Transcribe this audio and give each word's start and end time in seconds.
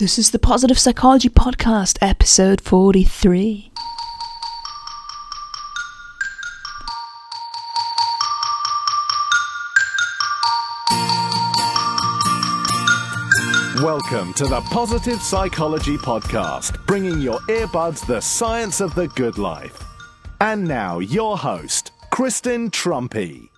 This 0.00 0.18
is 0.18 0.30
the 0.30 0.38
Positive 0.38 0.78
Psychology 0.78 1.28
Podcast, 1.28 1.98
episode 2.00 2.62
43. 2.62 3.70
Welcome 13.82 14.32
to 14.32 14.46
the 14.46 14.62
Positive 14.70 15.20
Psychology 15.20 15.98
Podcast, 15.98 16.86
bringing 16.86 17.20
your 17.20 17.40
earbuds 17.40 18.06
the 18.06 18.22
science 18.22 18.80
of 18.80 18.94
the 18.94 19.08
good 19.08 19.36
life. 19.36 19.84
And 20.40 20.66
now, 20.66 21.00
your 21.00 21.36
host, 21.36 21.92
Kristen 22.10 22.70
Truempy. 22.70 23.50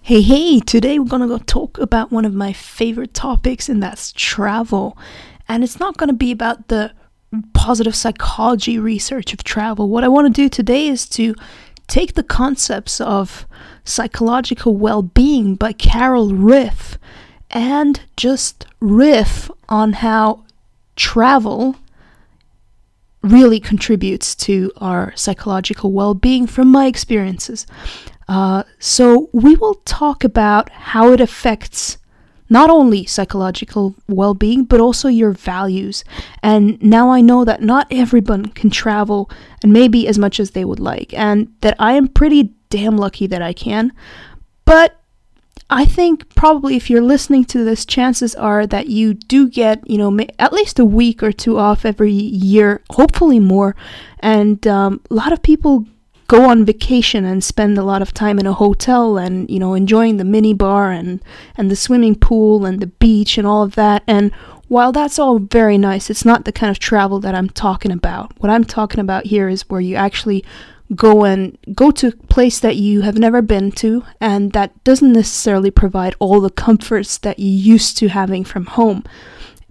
Hey, 0.00 0.22
hey, 0.22 0.60
today 0.60 0.98
we're 0.98 1.04
gonna 1.04 1.28
go 1.28 1.36
talk 1.36 1.76
about 1.76 2.10
one 2.10 2.24
of 2.24 2.32
my 2.32 2.54
favorite 2.54 3.12
topics, 3.12 3.68
and 3.68 3.82
that's 3.82 4.12
travel. 4.12 4.96
And 5.48 5.62
it's 5.62 5.80
not 5.80 5.96
gonna 5.96 6.12
be 6.12 6.32
about 6.32 6.68
the 6.68 6.92
positive 7.52 7.94
psychology 7.94 8.78
research 8.78 9.32
of 9.32 9.44
travel. 9.44 9.88
What 9.88 10.04
I 10.04 10.08
wanna 10.08 10.30
do 10.30 10.48
today 10.48 10.88
is 10.88 11.08
to 11.10 11.34
take 11.86 12.14
the 12.14 12.22
concepts 12.22 13.00
of 13.00 13.46
psychological 13.84 14.76
well 14.76 15.02
being 15.02 15.54
by 15.54 15.72
Carol 15.72 16.30
Ryff 16.30 16.96
and 17.50 18.00
just 18.16 18.66
riff 18.80 19.50
on 19.68 19.94
how 19.94 20.44
travel 20.96 21.76
really 23.22 23.60
contributes 23.60 24.34
to 24.34 24.70
our 24.78 25.12
psychological 25.16 25.92
well 25.92 26.14
being 26.14 26.46
from 26.46 26.68
my 26.68 26.86
experiences. 26.86 27.66
Uh, 28.28 28.64
so, 28.80 29.30
we 29.32 29.54
will 29.54 29.76
talk 29.84 30.24
about 30.24 30.68
how 30.70 31.12
it 31.12 31.20
affects 31.20 31.96
not 32.48 32.70
only 32.70 33.06
psychological 33.06 33.94
well 34.08 34.34
being, 34.34 34.64
but 34.64 34.80
also 34.80 35.08
your 35.08 35.32
values. 35.32 36.04
And 36.42 36.80
now 36.82 37.10
I 37.10 37.20
know 37.20 37.44
that 37.44 37.62
not 37.62 37.86
everyone 37.90 38.46
can 38.46 38.70
travel 38.70 39.30
and 39.62 39.72
maybe 39.72 40.06
as 40.08 40.18
much 40.18 40.38
as 40.38 40.52
they 40.52 40.64
would 40.64 40.80
like, 40.80 41.12
and 41.14 41.52
that 41.60 41.76
I 41.78 41.92
am 41.92 42.08
pretty 42.08 42.54
damn 42.70 42.96
lucky 42.96 43.26
that 43.26 43.42
I 43.42 43.52
can. 43.52 43.92
But 44.64 45.00
I 45.68 45.84
think 45.84 46.32
probably 46.36 46.76
if 46.76 46.88
you're 46.88 47.02
listening 47.02 47.44
to 47.46 47.64
this, 47.64 47.84
chances 47.84 48.34
are 48.36 48.66
that 48.68 48.86
you 48.86 49.14
do 49.14 49.48
get, 49.48 49.88
you 49.88 49.98
know, 49.98 50.16
at 50.38 50.52
least 50.52 50.78
a 50.78 50.84
week 50.84 51.22
or 51.22 51.32
two 51.32 51.58
off 51.58 51.84
every 51.84 52.12
year, 52.12 52.82
hopefully 52.90 53.40
more. 53.40 53.74
And 54.20 54.64
um, 54.66 55.00
a 55.10 55.14
lot 55.14 55.32
of 55.32 55.42
people 55.42 55.86
go 56.28 56.48
on 56.48 56.64
vacation 56.64 57.24
and 57.24 57.42
spend 57.42 57.78
a 57.78 57.82
lot 57.82 58.02
of 58.02 58.12
time 58.12 58.38
in 58.38 58.46
a 58.46 58.52
hotel 58.52 59.16
and, 59.16 59.48
you 59.50 59.58
know, 59.58 59.74
enjoying 59.74 60.16
the 60.16 60.24
mini 60.24 60.52
bar 60.52 60.90
and, 60.90 61.22
and 61.56 61.70
the 61.70 61.76
swimming 61.76 62.14
pool 62.14 62.64
and 62.64 62.80
the 62.80 62.86
beach 62.86 63.38
and 63.38 63.46
all 63.46 63.62
of 63.62 63.74
that. 63.74 64.02
And 64.06 64.32
while 64.68 64.92
that's 64.92 65.18
all 65.18 65.38
very 65.38 65.78
nice, 65.78 66.10
it's 66.10 66.24
not 66.24 66.44
the 66.44 66.52
kind 66.52 66.70
of 66.70 66.78
travel 66.78 67.20
that 67.20 67.34
I'm 67.34 67.48
talking 67.48 67.92
about. 67.92 68.32
What 68.38 68.50
I'm 68.50 68.64
talking 68.64 69.00
about 69.00 69.26
here 69.26 69.48
is 69.48 69.68
where 69.68 69.80
you 69.80 69.94
actually 69.96 70.44
go 70.94 71.24
and 71.24 71.58
go 71.74 71.90
to 71.90 72.08
a 72.08 72.12
place 72.12 72.60
that 72.60 72.76
you 72.76 73.00
have 73.00 73.18
never 73.18 73.42
been 73.42 73.72
to 73.72 74.04
and 74.20 74.52
that 74.52 74.84
doesn't 74.84 75.12
necessarily 75.12 75.70
provide 75.70 76.14
all 76.20 76.40
the 76.40 76.50
comforts 76.50 77.18
that 77.18 77.38
you're 77.38 77.74
used 77.74 77.96
to 77.96 78.08
having 78.08 78.44
from 78.44 78.66
home 78.66 79.02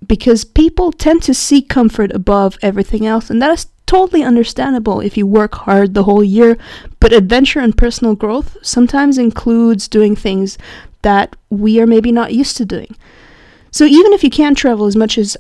because 0.05 0.43
people 0.43 0.91
tend 0.91 1.23
to 1.23 1.33
seek 1.33 1.69
comfort 1.69 2.11
above 2.11 2.57
everything 2.61 3.05
else 3.05 3.29
and 3.29 3.41
that 3.41 3.51
is 3.51 3.67
totally 3.95 4.23
understandable 4.23 4.99
if 4.99 5.17
you 5.17 5.25
work 5.25 5.55
hard 5.55 5.93
the 5.93 6.03
whole 6.03 6.23
year 6.23 6.57
but 6.99 7.13
adventure 7.13 7.59
and 7.59 7.77
personal 7.77 8.15
growth 8.15 8.57
sometimes 8.61 9.17
includes 9.17 9.87
doing 9.87 10.15
things 10.15 10.57
that 11.05 11.35
we 11.51 11.79
are 11.79 11.85
maybe 11.85 12.11
not 12.11 12.33
used 12.33 12.57
to 12.57 12.65
doing. 12.65 12.95
So 13.69 13.85
even 13.85 14.11
if 14.11 14.23
you 14.23 14.31
can't 14.31 14.57
travel 14.57 14.87
as 14.87 14.95
much 14.95 15.19
as 15.19 15.37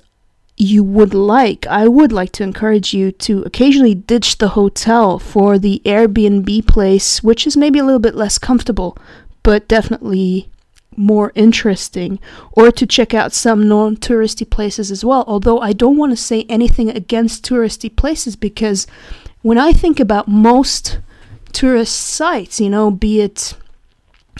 you 0.57 0.83
would 0.83 1.15
like, 1.15 1.65
I 1.65 1.87
would 1.87 2.11
like 2.11 2.31
to 2.33 2.43
encourage 2.43 2.93
you 2.93 3.11
to 3.11 3.41
occasionally 3.41 3.95
ditch 3.95 4.37
the 4.37 4.49
hotel 4.49 5.17
for 5.17 5.57
the 5.57 5.81
Airbnb 5.83 6.67
place, 6.67 7.23
which 7.23 7.47
is 7.47 7.57
maybe 7.57 7.79
a 7.79 7.83
little 7.83 7.99
bit 7.99 8.13
less 8.13 8.37
comfortable, 8.37 8.95
but 9.41 9.67
definitely 9.67 10.47
more 10.97 11.31
interesting, 11.35 12.19
or 12.51 12.71
to 12.71 12.85
check 12.85 13.13
out 13.13 13.33
some 13.33 13.67
non 13.67 13.97
touristy 13.97 14.49
places 14.49 14.91
as 14.91 15.03
well. 15.03 15.23
Although 15.27 15.59
I 15.59 15.73
don't 15.73 15.97
want 15.97 16.11
to 16.11 16.17
say 16.17 16.45
anything 16.49 16.89
against 16.89 17.45
touristy 17.45 17.93
places 17.93 18.35
because 18.35 18.87
when 19.41 19.57
I 19.57 19.73
think 19.73 19.99
about 19.99 20.27
most 20.27 20.99
tourist 21.53 21.95
sites, 21.95 22.59
you 22.59 22.69
know, 22.69 22.91
be 22.91 23.21
it 23.21 23.55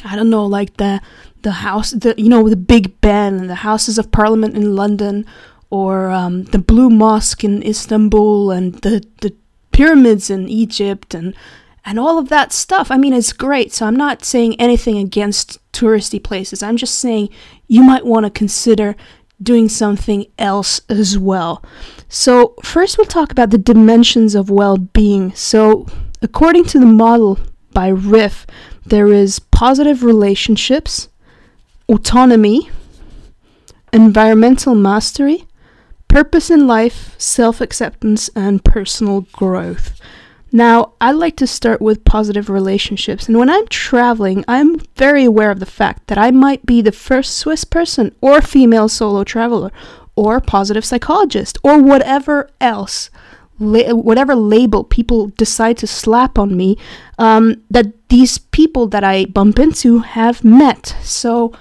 I 0.04 0.16
don't 0.16 0.30
know, 0.30 0.46
like 0.46 0.78
the 0.78 1.02
the 1.42 1.52
house, 1.52 1.92
the 1.92 2.14
you 2.18 2.30
know, 2.30 2.50
the 2.50 2.56
Big 2.56 3.00
Ben 3.02 3.36
and 3.36 3.50
the 3.50 3.56
Houses 3.56 3.98
of 3.98 4.12
Parliament 4.12 4.56
in 4.56 4.76
London, 4.76 5.26
or 5.70 6.10
um, 6.10 6.44
the 6.46 6.60
Blue 6.60 6.90
Mosque 6.90 7.44
in 7.44 7.64
Istanbul 7.64 8.52
and 8.52 8.76
the, 8.76 9.06
the 9.22 9.34
pyramids 9.72 10.30
in 10.30 10.50
Egypt 10.50 11.14
and 11.14 11.34
and 11.86 12.00
all 12.00 12.18
of 12.18 12.30
that 12.30 12.52
stuff. 12.52 12.90
I 12.90 12.98
mean, 12.98 13.14
it's 13.14 13.32
great. 13.32 13.72
So 13.72 13.86
I'm 13.86 13.96
not 13.96 14.26
saying 14.26 14.60
anything 14.60 14.98
against 14.98 15.60
touristy 15.72 16.22
places. 16.22 16.64
I'm 16.64 16.78
just 16.78 16.98
saying 17.00 17.30
you 17.68 17.84
might 17.84 18.06
want 18.06 18.26
to 18.26 18.30
consider 18.30 18.96
doing 19.42 19.70
something 19.70 20.26
else 20.40 20.82
as 20.90 21.18
well. 21.18 21.64
So, 22.08 22.56
first 22.64 22.98
we'll 22.98 23.06
talk 23.06 23.32
about 23.32 23.50
the 23.50 23.58
dimensions 23.58 24.34
of 24.36 24.50
well-being. 24.50 25.34
So, 25.34 25.86
according 26.22 26.66
to 26.66 26.80
the 26.80 26.86
model 26.86 27.40
by 27.74 27.92
Ryff, 27.92 28.46
there 28.86 29.08
is 29.08 29.40
positive 29.40 30.04
relationships, 30.04 31.10
autonomy, 31.90 32.70
environmental 33.92 34.76
mastery, 34.76 35.46
purpose 36.08 36.50
in 36.50 36.68
life, 36.68 37.20
self 37.20 37.60
acceptance, 37.60 38.30
and 38.36 38.64
personal 38.64 39.22
growth. 39.34 40.00
Now, 40.56 40.94
I 41.02 41.12
like 41.12 41.36
to 41.38 41.48
start 41.48 41.82
with 41.82 42.06
positive 42.06 42.50
relationships, 42.50 43.28
and 43.28 43.38
when 43.38 43.50
I'm 43.50 43.68
traveling, 43.68 44.46
I'm 44.48 44.80
very 44.96 45.26
aware 45.26 45.52
of 45.52 45.60
the 45.60 45.66
fact 45.66 46.08
that 46.08 46.18
I 46.18 46.32
might 46.32 46.66
be 46.66 46.82
the 46.82 46.94
first 46.94 47.38
Swiss 47.38 47.66
person 47.66 48.16
or 48.22 48.40
female 48.42 48.88
solo 48.88 49.26
traveler 49.26 49.70
or 50.16 50.40
positive 50.40 50.86
psychologist 50.86 51.58
or 51.62 51.84
whatever 51.84 52.50
else, 52.62 53.10
la- 53.60 53.94
whatever 53.94 54.34
label 54.34 54.86
people 54.86 55.28
decide 55.38 55.78
to 55.80 55.88
slap 55.88 56.40
on 56.40 56.56
me, 56.56 56.78
um, 57.20 57.62
that 57.70 58.08
these 58.08 58.38
people 58.38 58.88
that 58.88 59.04
I 59.04 59.26
bump 59.26 59.60
into 59.60 60.00
have 60.00 60.46
met. 60.46 60.96
So, 61.02 61.52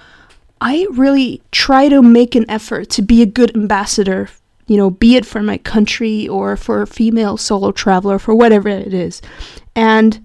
I 0.61 0.87
really 0.93 1.43
try 1.51 1.89
to 1.89 2.01
make 2.01 2.37
an 2.37 2.49
effort 2.49 2.91
to 2.91 3.03
be 3.03 3.23
a 3.23 3.27
good 3.27 3.57
ambassador 3.57 4.29
you 4.67 4.77
know, 4.77 4.91
be 4.91 5.17
it 5.17 5.27
for 5.27 5.43
my 5.43 5.59
country 5.59 6.27
or 6.29 6.57
for 6.57 6.83
a 6.83 6.87
female 6.87 7.37
solo 7.37 7.73
traveler, 7.73 8.19
for 8.19 8.35
whatever 8.35 8.69
it 8.69 8.95
is. 8.95 9.21
And 9.77 10.25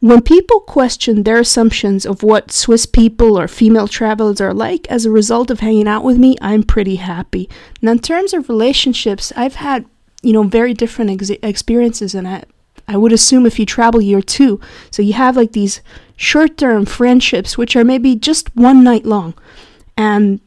when 0.00 0.22
people 0.22 0.60
question 0.60 1.24
their 1.24 1.40
assumptions 1.40 2.06
of 2.06 2.22
what 2.22 2.52
Swiss 2.52 2.86
people 2.86 3.38
or 3.38 3.48
female 3.48 3.88
travelers 3.88 4.40
are 4.40 4.54
like 4.54 4.86
as 4.88 5.04
a 5.04 5.10
result 5.10 5.50
of 5.50 5.60
hanging 5.60 5.88
out 5.88 6.04
with 6.04 6.18
me, 6.18 6.36
I'm 6.40 6.62
pretty 6.62 6.96
happy. 6.96 7.48
Now, 7.82 7.92
in 7.92 7.98
terms 7.98 8.32
of 8.32 8.48
relationships, 8.48 9.32
I've 9.34 9.56
had, 9.56 9.86
you 10.22 10.32
know, 10.32 10.44
very 10.44 10.72
different 10.72 11.10
ex- 11.10 11.30
experiences, 11.42 12.14
and 12.14 12.28
I, 12.28 12.44
I 12.86 12.96
would 12.96 13.12
assume 13.12 13.44
if 13.44 13.58
you 13.58 13.66
travel 13.66 14.00
year 14.00 14.22
two, 14.22 14.60
so 14.90 15.02
you 15.02 15.14
have 15.14 15.36
like 15.36 15.52
these 15.52 15.80
short 16.16 16.56
term 16.56 16.86
friendships, 16.86 17.58
which 17.58 17.74
are 17.74 17.84
maybe 17.84 18.14
just 18.14 18.54
one 18.54 18.84
night 18.84 19.04
long. 19.04 19.34
And 19.96 20.40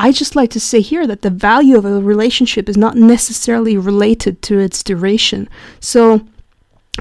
I 0.00 0.12
just 0.12 0.34
like 0.34 0.48
to 0.50 0.60
say 0.60 0.80
here 0.80 1.06
that 1.06 1.20
the 1.20 1.28
value 1.28 1.76
of 1.76 1.84
a 1.84 2.00
relationship 2.00 2.70
is 2.70 2.76
not 2.78 2.96
necessarily 2.96 3.76
related 3.76 4.40
to 4.42 4.58
its 4.58 4.82
duration. 4.82 5.46
So 5.78 6.26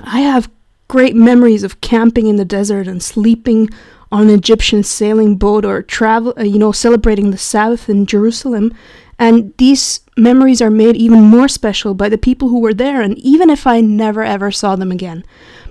I 0.03 0.19
have 0.19 0.51
great 0.89 1.15
memories 1.15 1.63
of 1.63 1.79
camping 1.79 2.27
in 2.27 2.35
the 2.35 2.43
desert 2.43 2.87
and 2.87 3.01
sleeping 3.01 3.69
on 4.11 4.23
an 4.23 4.29
Egyptian 4.29 4.83
sailing 4.83 5.35
boat 5.35 5.65
or 5.65 5.81
travel, 5.81 6.33
uh, 6.37 6.43
you 6.43 6.59
know, 6.59 6.71
celebrating 6.71 7.31
the 7.31 7.37
Sabbath 7.37 7.89
in 7.89 8.05
Jerusalem. 8.05 8.73
And 9.17 9.53
these 9.57 9.99
memories 10.17 10.61
are 10.61 10.69
made 10.69 10.95
even 10.95 11.21
more 11.21 11.47
special 11.47 11.93
by 11.93 12.09
the 12.09 12.17
people 12.17 12.49
who 12.49 12.59
were 12.59 12.73
there, 12.73 13.01
and 13.01 13.17
even 13.19 13.49
if 13.49 13.67
I 13.67 13.81
never 13.81 14.23
ever 14.23 14.49
saw 14.51 14.75
them 14.75 14.91
again. 14.91 15.25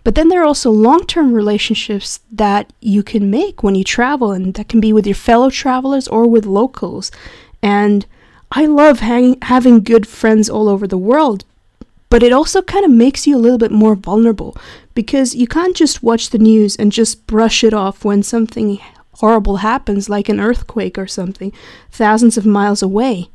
But 0.05 0.14
then 0.14 0.29
there 0.29 0.43
are 0.43 0.46
also 0.46 0.70
long 0.70 1.06
term 1.06 1.32
relationships 1.32 2.20
that 2.31 2.73
you 2.81 3.02
can 3.02 3.31
make 3.31 3.62
when 3.62 3.75
you 3.75 3.85
travel, 3.85 4.32
and 4.32 4.55
that 4.55 4.69
can 4.69 4.81
be 4.81 4.93
with 4.93 5.06
your 5.06 5.14
fellow 5.14 5.50
travelers 5.50 6.06
or 6.08 6.26
with 6.26 6.46
locals. 6.46 7.11
And 7.62 8.06
I 8.52 8.67
love 8.67 9.00
hang- 9.00 9.38
having 9.43 9.82
good 9.82 10.06
friends 10.06 10.49
all 10.49 10.69
over 10.69 10.87
the 10.87 10.99
world, 10.99 11.44
but 12.11 12.23
it 12.23 12.32
also 12.32 12.62
kind 12.62 12.84
of 12.84 12.91
makes 12.91 13.26
you 13.26 13.37
a 13.37 13.41
little 13.41 13.58
bit 13.58 13.73
more 13.73 13.94
vulnerable 13.94 14.56
because 14.98 15.32
you 15.32 15.46
can't 15.46 15.76
just 15.76 16.02
watch 16.02 16.30
the 16.30 16.40
news 16.40 16.74
and 16.74 16.90
just 16.90 17.24
brush 17.28 17.62
it 17.62 17.72
off 17.72 18.04
when 18.04 18.20
something 18.20 18.80
horrible 19.12 19.58
happens, 19.58 20.08
like 20.08 20.28
an 20.28 20.40
earthquake 20.40 20.98
or 20.98 21.06
something, 21.06 21.52
thousands 21.92 22.36
of 22.36 22.44
miles 22.44 22.82
away. 22.82 23.30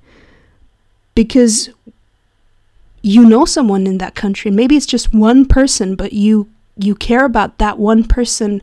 Because 1.15 1.69
you 3.01 3.23
know 3.23 3.45
someone 3.45 3.87
in 3.87 3.97
that 3.99 4.13
country. 4.13 4.51
Maybe 4.51 4.75
it's 4.75 4.85
just 4.85 5.13
one 5.13 5.45
person, 5.45 5.95
but 5.95 6.11
you 6.11 6.49
you 6.75 6.95
care 6.95 7.23
about 7.23 7.59
that 7.59 7.79
one 7.79 8.03
person 8.03 8.61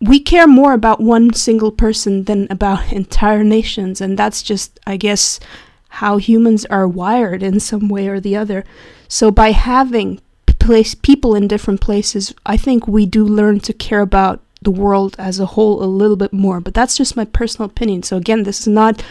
we 0.00 0.20
care 0.20 0.46
more 0.46 0.74
about 0.74 1.00
one 1.00 1.32
single 1.32 1.72
person 1.72 2.24
than 2.24 2.46
about 2.48 2.92
entire 2.92 3.42
nations 3.42 4.00
and 4.00 4.16
that's 4.16 4.42
just 4.42 4.78
i 4.86 4.94
guess 4.96 5.40
how 5.88 6.18
humans 6.18 6.64
are 6.66 6.86
wired 6.86 7.42
in 7.42 7.58
some 7.58 7.88
way 7.88 8.08
or 8.08 8.20
the 8.20 8.36
other. 8.36 8.64
So 9.08 9.30
by 9.30 9.52
having 9.52 10.20
place 10.58 10.94
people 10.94 11.34
in 11.34 11.48
different 11.48 11.80
places, 11.80 12.34
I 12.44 12.56
think 12.56 12.86
we 12.86 13.06
do 13.06 13.24
learn 13.24 13.60
to 13.60 13.72
care 13.72 14.00
about 14.00 14.40
the 14.60 14.70
world 14.70 15.14
as 15.18 15.38
a 15.38 15.46
whole 15.46 15.82
a 15.82 15.86
little 15.86 16.16
bit 16.16 16.32
more. 16.32 16.60
But 16.60 16.74
that's 16.74 16.96
just 16.96 17.16
my 17.16 17.24
personal 17.24 17.70
opinion. 17.70 18.02
So 18.02 18.16
again, 18.16 18.42
this 18.42 18.60
is 18.62 18.68
not 18.68 19.02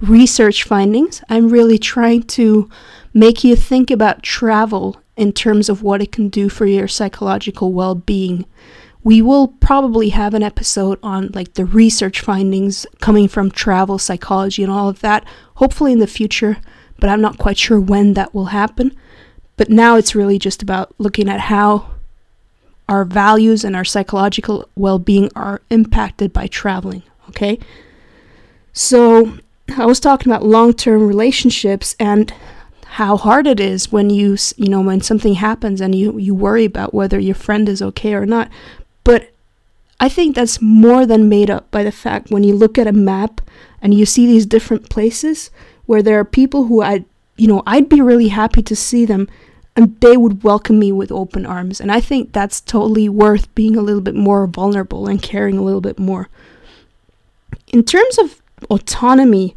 research 0.00 0.64
findings. 0.64 1.22
I'm 1.28 1.50
really 1.50 1.78
trying 1.78 2.22
to 2.24 2.68
make 3.12 3.44
you 3.44 3.54
think 3.54 3.90
about 3.90 4.22
travel 4.22 5.00
in 5.16 5.32
terms 5.32 5.68
of 5.68 5.82
what 5.82 6.02
it 6.02 6.10
can 6.10 6.28
do 6.28 6.48
for 6.48 6.66
your 6.66 6.88
psychological 6.88 7.72
well-being. 7.72 8.44
We 9.04 9.20
will 9.20 9.48
probably 9.48 10.08
have 10.08 10.34
an 10.34 10.42
episode 10.42 10.98
on 11.02 11.30
like 11.34 11.54
the 11.54 11.66
research 11.66 12.20
findings 12.20 12.86
coming 13.00 13.28
from 13.28 13.50
travel 13.50 13.98
psychology 13.98 14.62
and 14.62 14.72
all 14.72 14.88
of 14.88 15.00
that, 15.00 15.24
hopefully 15.56 15.92
in 15.92 15.98
the 15.98 16.06
future, 16.06 16.56
but 16.98 17.10
I'm 17.10 17.20
not 17.20 17.38
quite 17.38 17.58
sure 17.58 17.78
when 17.78 18.14
that 18.14 18.34
will 18.34 18.46
happen. 18.46 18.96
But 19.56 19.70
now 19.70 19.96
it's 19.96 20.14
really 20.14 20.38
just 20.38 20.62
about 20.62 20.94
looking 20.98 21.28
at 21.28 21.40
how 21.40 21.90
our 22.88 23.04
values 23.04 23.64
and 23.64 23.74
our 23.74 23.84
psychological 23.84 24.68
well 24.74 24.98
being 24.98 25.30
are 25.34 25.62
impacted 25.70 26.32
by 26.32 26.46
traveling, 26.46 27.02
okay? 27.30 27.58
So, 28.72 29.38
I 29.76 29.86
was 29.86 30.00
talking 30.00 30.30
about 30.30 30.44
long 30.44 30.74
term 30.74 31.06
relationships 31.06 31.96
and 31.98 32.32
how 32.84 33.16
hard 33.16 33.46
it 33.46 33.58
is 33.58 33.90
when 33.90 34.10
you, 34.10 34.36
you 34.56 34.68
know, 34.68 34.80
when 34.80 35.00
something 35.00 35.34
happens 35.34 35.80
and 35.80 35.94
you, 35.94 36.18
you 36.18 36.34
worry 36.34 36.64
about 36.64 36.94
whether 36.94 37.18
your 37.18 37.34
friend 37.34 37.68
is 37.68 37.82
okay 37.82 38.14
or 38.14 38.26
not. 38.26 38.48
But 39.02 39.32
I 39.98 40.08
think 40.08 40.34
that's 40.36 40.60
more 40.60 41.06
than 41.06 41.28
made 41.28 41.50
up 41.50 41.70
by 41.70 41.82
the 41.82 41.92
fact 41.92 42.30
when 42.30 42.44
you 42.44 42.54
look 42.54 42.78
at 42.78 42.86
a 42.86 42.92
map 42.92 43.40
and 43.80 43.94
you 43.94 44.06
see 44.06 44.26
these 44.26 44.46
different 44.46 44.90
places 44.90 45.50
where 45.86 46.02
there 46.02 46.18
are 46.18 46.24
people 46.24 46.66
who 46.66 46.82
I, 46.82 47.04
you 47.36 47.46
know, 47.46 47.62
I'd 47.66 47.88
be 47.88 48.00
really 48.00 48.28
happy 48.28 48.62
to 48.62 48.76
see 48.76 49.04
them 49.04 49.28
and 49.76 49.98
they 50.00 50.16
would 50.16 50.44
welcome 50.44 50.78
me 50.78 50.92
with 50.92 51.10
open 51.10 51.44
arms. 51.44 51.80
And 51.80 51.90
I 51.90 52.00
think 52.00 52.32
that's 52.32 52.60
totally 52.60 53.08
worth 53.08 53.52
being 53.54 53.76
a 53.76 53.82
little 53.82 54.00
bit 54.00 54.14
more 54.14 54.46
vulnerable 54.46 55.08
and 55.08 55.20
caring 55.20 55.58
a 55.58 55.62
little 55.62 55.80
bit 55.80 55.98
more. 55.98 56.28
In 57.68 57.82
terms 57.82 58.18
of 58.18 58.40
autonomy, 58.70 59.54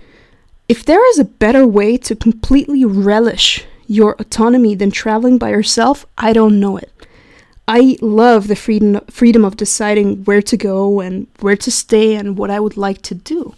if 0.68 0.84
there 0.84 1.08
is 1.12 1.20
a 1.20 1.26
better 1.26 1.68
way 1.68 1.98
to 1.98 2.16
completely 2.16 2.84
relish 2.84 3.64
your 3.86 4.16
autonomy 4.20 4.76
than 4.76 4.92
traveling 4.92 5.38
by 5.38 5.50
yourself, 5.50 6.06
I 6.18 6.34
don't 6.34 6.60
know 6.60 6.78
it. 6.78 6.92
I 7.68 7.98
love 8.02 8.48
the 8.48 8.56
freedom 8.56 9.02
freedom 9.10 9.44
of 9.44 9.58
deciding 9.58 10.24
where 10.24 10.42
to 10.42 10.58
go 10.58 11.02
and 11.02 11.28
where 11.42 11.58
to 11.58 11.70
stay 11.70 12.16
and 12.16 12.38
what 12.38 12.50
I 12.50 12.60
would 12.60 12.78
like 12.78 13.02
to 13.04 13.16
do. 13.16 13.56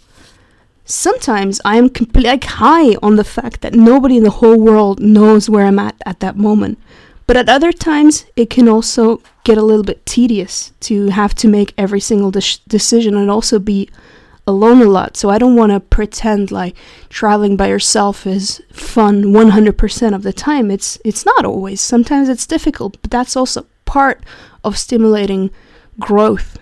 Sometimes 0.90 1.62
I 1.64 1.78
am 1.78 1.88
completely 1.88 2.32
like 2.32 2.46
high 2.46 2.96
on 3.04 3.16
the 3.16 3.24
fact 3.24 3.62
that 3.62 3.76
nobody 3.76 4.18
in 4.18 4.24
the 4.24 4.32
whole 4.32 4.60
world 4.60 5.00
knows 5.00 5.48
where 5.48 5.68
I'm 5.68 5.78
at 5.78 5.96
at 6.04 6.20
that 6.22 6.36
moment. 6.36 6.80
But 7.28 7.38
at 7.38 7.48
other 7.48 7.72
times, 7.72 8.26
it 8.36 8.50
can 8.50 8.68
also 8.68 9.22
get 9.44 9.60
a 9.60 9.62
little 9.62 9.84
bit 9.84 10.04
tedious 10.08 10.72
to 10.80 11.10
have 11.10 11.36
to 11.36 11.48
make 11.48 11.76
every 11.78 12.00
single 12.00 12.32
de- 12.32 12.58
decision 12.68 13.16
and 13.16 13.30
also 13.30 13.60
be 13.60 13.88
alone 14.48 14.82
a 14.82 14.86
lot. 14.86 15.16
So 15.16 15.30
I 15.30 15.38
don't 15.38 15.56
want 15.56 15.72
to 15.72 15.80
pretend 15.80 16.52
like 16.52 16.76
traveling 17.08 17.56
by 17.56 17.68
yourself 17.68 18.26
is 18.26 18.60
fun 18.74 19.26
100% 19.26 20.16
of 20.16 20.24
the 20.24 20.34
time. 20.34 20.72
It's 20.72 20.98
it's 21.06 21.24
not 21.24 21.46
always. 21.46 21.80
Sometimes 21.82 22.30
it's 22.30 22.48
difficult, 22.48 23.00
but 23.04 23.12
that's 23.12 23.36
also 23.36 23.68
part 23.86 24.24
of 24.64 24.76
stimulating 24.76 25.52
growth. 26.00 26.58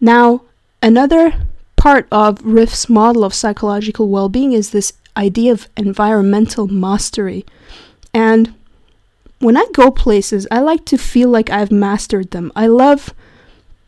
Now, 0.00 0.42
another 0.82 1.34
part 1.80 2.06
of 2.12 2.44
Ryff's 2.44 2.90
model 2.90 3.24
of 3.24 3.32
psychological 3.32 4.08
well 4.08 4.28
being 4.28 4.52
is 4.52 4.70
this 4.70 4.92
idea 5.16 5.50
of 5.50 5.66
environmental 5.78 6.68
mastery. 6.68 7.46
And 8.12 8.54
when 9.38 9.56
I 9.56 9.66
go 9.72 9.90
places, 9.90 10.46
I 10.50 10.60
like 10.60 10.84
to 10.86 10.98
feel 10.98 11.30
like 11.30 11.48
I've 11.48 11.72
mastered 11.72 12.32
them. 12.32 12.52
I 12.54 12.66
love 12.66 13.14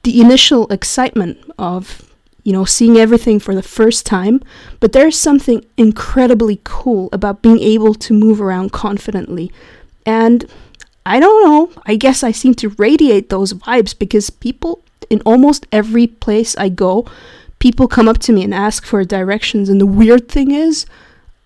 the 0.04 0.20
initial 0.22 0.66
excitement 0.72 1.38
of 1.58 2.08
you 2.44 2.52
know, 2.52 2.64
seeing 2.64 2.96
everything 2.96 3.38
for 3.38 3.54
the 3.54 3.62
first 3.62 4.04
time, 4.04 4.42
but 4.80 4.92
there's 4.92 5.16
something 5.16 5.64
incredibly 5.76 6.60
cool 6.64 7.08
about 7.12 7.40
being 7.40 7.60
able 7.60 7.94
to 7.94 8.12
move 8.12 8.40
around 8.40 8.72
confidently. 8.72 9.52
And 10.04 10.44
I 11.06 11.20
don't 11.20 11.44
know, 11.44 11.82
I 11.86 11.94
guess 11.94 12.24
I 12.24 12.32
seem 12.32 12.54
to 12.54 12.70
radiate 12.70 13.28
those 13.28 13.52
vibes 13.52 13.96
because 13.96 14.30
people 14.30 14.82
in 15.08 15.20
almost 15.20 15.66
every 15.70 16.08
place 16.08 16.56
I 16.56 16.68
go, 16.68 17.06
people 17.62 17.86
come 17.86 18.08
up 18.08 18.18
to 18.18 18.32
me 18.32 18.42
and 18.42 18.52
ask 18.52 18.84
for 18.84 19.04
directions. 19.04 19.68
And 19.68 19.80
the 19.80 19.86
weird 19.86 20.28
thing 20.28 20.50
is, 20.50 20.84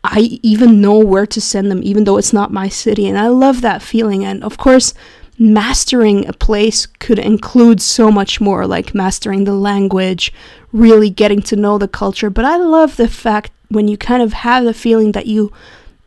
I 0.03 0.41
even 0.43 0.81
know 0.81 0.99
where 0.99 1.27
to 1.27 1.41
send 1.43 1.71
them, 1.71 1.83
even 1.83 2.05
though 2.05 2.17
it's 2.17 2.33
not 2.33 2.51
my 2.51 2.71
city. 2.71 3.07
And 3.07 3.19
I 3.19 3.29
love 3.29 3.61
that 3.61 3.83
feeling. 3.83 4.25
And 4.25 4.43
of 4.43 4.57
course, 4.57 4.95
mastering 5.39 6.27
a 6.27 6.33
place 6.33 6.87
could 6.87 7.19
include 7.19 7.83
so 7.83 8.11
much 8.11 8.41
more, 8.41 8.67
like 8.67 8.95
mastering 8.95 9.45
the 9.45 9.53
language, 9.53 10.33
really 10.73 11.11
getting 11.11 11.43
to 11.43 11.55
know 11.55 11.77
the 11.77 11.87
culture. 11.87 12.31
But 12.31 12.47
I 12.47 12.57
love 12.57 12.97
the 12.97 13.09
fact 13.09 13.53
when 13.69 13.87
you 13.87 13.99
kind 13.99 14.23
of 14.23 14.33
have 14.33 14.65
the 14.65 14.73
feeling 14.73 15.13
that 15.13 15.27
you 15.27 15.53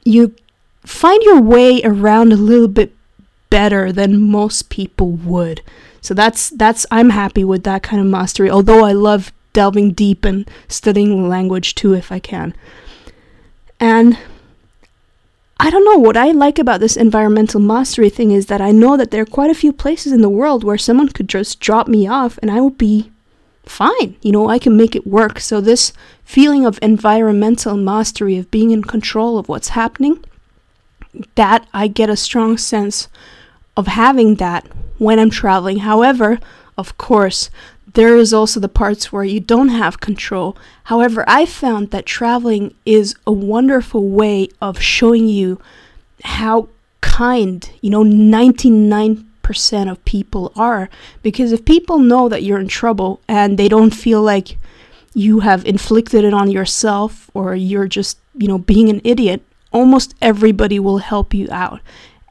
you 0.05 0.33
find 0.83 1.21
your 1.21 1.39
way 1.39 1.83
around 1.83 2.33
a 2.33 2.35
little 2.35 2.67
bit 2.67 2.95
better 3.51 3.91
than 3.91 4.31
most 4.31 4.69
people 4.69 5.11
would. 5.11 5.61
So 6.01 6.15
that's 6.15 6.49
that's 6.49 6.87
I'm 6.89 7.11
happy 7.11 7.43
with 7.43 7.63
that 7.65 7.83
kind 7.83 8.01
of 8.01 8.07
mastery. 8.07 8.49
Although 8.49 8.83
I 8.83 8.93
love 8.93 9.31
delving 9.59 9.91
deep 9.91 10.23
and 10.23 10.49
studying 10.69 11.27
language 11.27 11.75
too 11.75 11.93
if 11.93 12.13
I 12.13 12.19
can. 12.19 12.55
And 13.77 14.17
I 15.59 15.69
don't 15.69 15.83
know 15.83 15.97
what 15.97 16.15
I 16.15 16.31
like 16.31 16.57
about 16.57 16.79
this 16.79 16.95
environmental 16.95 17.59
mastery 17.59 18.09
thing 18.09 18.31
is 18.31 18.45
that 18.45 18.61
I 18.61 18.71
know 18.71 18.95
that 18.95 19.11
there 19.11 19.23
are 19.23 19.37
quite 19.37 19.51
a 19.51 19.61
few 19.63 19.73
places 19.73 20.13
in 20.13 20.21
the 20.21 20.29
world 20.29 20.63
where 20.63 20.77
someone 20.77 21.09
could 21.09 21.27
just 21.27 21.59
drop 21.59 21.89
me 21.89 22.07
off 22.07 22.39
and 22.41 22.49
I 22.49 22.61
would 22.61 22.77
be 22.77 23.11
fine. 23.65 24.15
You 24.21 24.31
know, 24.31 24.47
I 24.47 24.59
can 24.59 24.77
make 24.77 24.95
it 24.95 25.05
work. 25.05 25.41
So 25.41 25.59
this 25.59 25.91
feeling 26.23 26.65
of 26.65 26.79
environmental 26.81 27.75
mastery 27.75 28.37
of 28.37 28.49
being 28.49 28.71
in 28.71 28.83
control 28.83 29.37
of 29.37 29.49
what's 29.49 29.75
happening 29.81 30.23
that 31.35 31.67
I 31.73 31.89
get 31.89 32.09
a 32.09 32.15
strong 32.15 32.57
sense 32.57 33.09
of 33.75 33.87
having 33.87 34.35
that 34.35 34.65
when 34.99 35.19
I'm 35.19 35.29
traveling. 35.29 35.79
However, 35.79 36.39
of 36.77 36.97
course, 36.97 37.49
there 37.93 38.15
is 38.17 38.33
also 38.33 38.59
the 38.59 38.69
parts 38.69 39.11
where 39.11 39.23
you 39.23 39.39
don't 39.39 39.69
have 39.69 39.99
control. 39.99 40.57
However, 40.85 41.23
I 41.27 41.45
found 41.45 41.91
that 41.91 42.05
traveling 42.05 42.75
is 42.85 43.15
a 43.25 43.31
wonderful 43.31 44.09
way 44.09 44.49
of 44.61 44.81
showing 44.81 45.27
you 45.27 45.59
how 46.23 46.69
kind, 47.01 47.69
you 47.81 47.89
know, 47.89 48.03
99% 48.03 49.25
of 49.91 50.05
people 50.05 50.51
are. 50.55 50.89
Because 51.21 51.51
if 51.51 51.65
people 51.65 51.99
know 51.99 52.29
that 52.29 52.43
you're 52.43 52.59
in 52.59 52.67
trouble 52.67 53.21
and 53.27 53.57
they 53.57 53.69
don't 53.69 53.93
feel 53.93 54.21
like 54.21 54.57
you 55.13 55.39
have 55.39 55.65
inflicted 55.65 56.23
it 56.23 56.33
on 56.33 56.51
yourself 56.51 57.29
or 57.33 57.55
you're 57.55 57.87
just, 57.87 58.19
you 58.35 58.47
know, 58.47 58.57
being 58.57 58.89
an 58.89 59.01
idiot, 59.03 59.41
almost 59.71 60.15
everybody 60.21 60.79
will 60.79 60.99
help 60.99 61.33
you 61.33 61.47
out. 61.51 61.79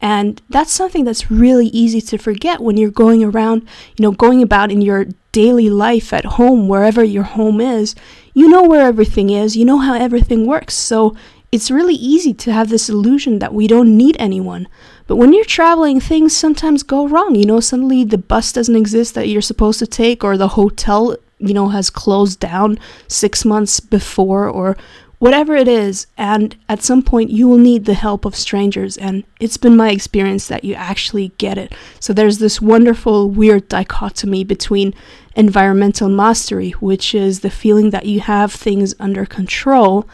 And 0.01 0.41
that's 0.49 0.73
something 0.73 1.05
that's 1.05 1.31
really 1.31 1.67
easy 1.67 2.01
to 2.03 2.19
forget 2.19 2.61
when 2.61 2.77
you're 2.77 2.91
going 2.91 3.25
around, 3.25 3.63
you 3.97 4.03
know, 4.03 4.13
going 4.13 4.43
about 4.43 4.71
in 4.71 4.81
your 4.81 5.07
daily 5.33 5.71
life 5.71 6.13
at 6.13 6.25
home, 6.25 6.69
wherever 6.69 7.03
your 7.03 7.25
home 7.25 7.61
is. 7.61 7.95
You 8.33 8.49
know 8.49 8.63
where 8.63 8.87
everything 8.87 9.31
is, 9.31 9.57
you 9.57 9.65
know 9.65 9.79
how 9.79 9.95
everything 9.95 10.47
works. 10.47 10.75
So 10.75 11.17
it's 11.51 11.71
really 11.71 11.95
easy 11.95 12.35
to 12.35 12.53
have 12.53 12.69
this 12.69 12.89
illusion 12.89 13.39
that 13.41 13.55
we 13.55 13.67
don't 13.67 13.97
need 13.97 14.17
anyone. 14.19 14.69
But 15.07 15.17
when 15.17 15.33
you're 15.33 15.45
traveling, 15.45 15.99
things 15.99 16.37
sometimes 16.37 16.83
go 16.83 17.09
wrong. 17.09 17.35
You 17.35 17.47
know, 17.47 17.61
suddenly 17.61 18.05
the 18.05 18.19
bus 18.19 18.53
doesn't 18.53 18.77
exist 18.77 19.15
that 19.15 19.29
you're 19.29 19.41
supposed 19.43 19.79
to 19.79 19.87
take, 19.87 20.23
or 20.23 20.37
the 20.37 20.49
hotel, 20.49 21.17
you 21.39 21.55
know, 21.55 21.71
has 21.71 21.89
closed 21.91 22.39
down 22.39 22.79
six 23.09 23.45
months 23.45 23.81
before, 23.81 24.49
or 24.49 24.77
whatever 25.19 25.55
it 25.57 25.69
is, 25.69 26.07
and 26.17 26.57
at 26.69 26.83
some 26.83 27.03
point 27.03 27.31
you 27.31 27.49
will 27.49 27.59
need 27.59 27.85
the 27.85 27.95
help 27.95 28.25
of 28.25 28.37
strangers, 28.37 28.97
and 28.97 29.25
it's 29.41 29.57
been 29.57 29.77
my 29.77 29.91
experience 29.91 30.49
that 30.49 30.65
you 30.65 30.75
actually 30.75 31.33
get 31.39 31.59
it. 31.59 31.73
So 32.01 32.13
there's 32.13 32.39
this 32.39 32.61
wonderful, 32.61 33.29
weird 33.29 33.69
dichotomy 33.69 34.45
between 34.45 34.95
environmental 35.35 36.09
mastery, 36.09 36.71
which 36.73 37.15
is 37.15 37.41
the 37.41 37.51
feeling 37.51 37.91
that 37.91 38.07
you 38.07 38.21
have 38.21 38.53
things 38.53 38.95
under 38.99 39.27
control, 39.27 40.09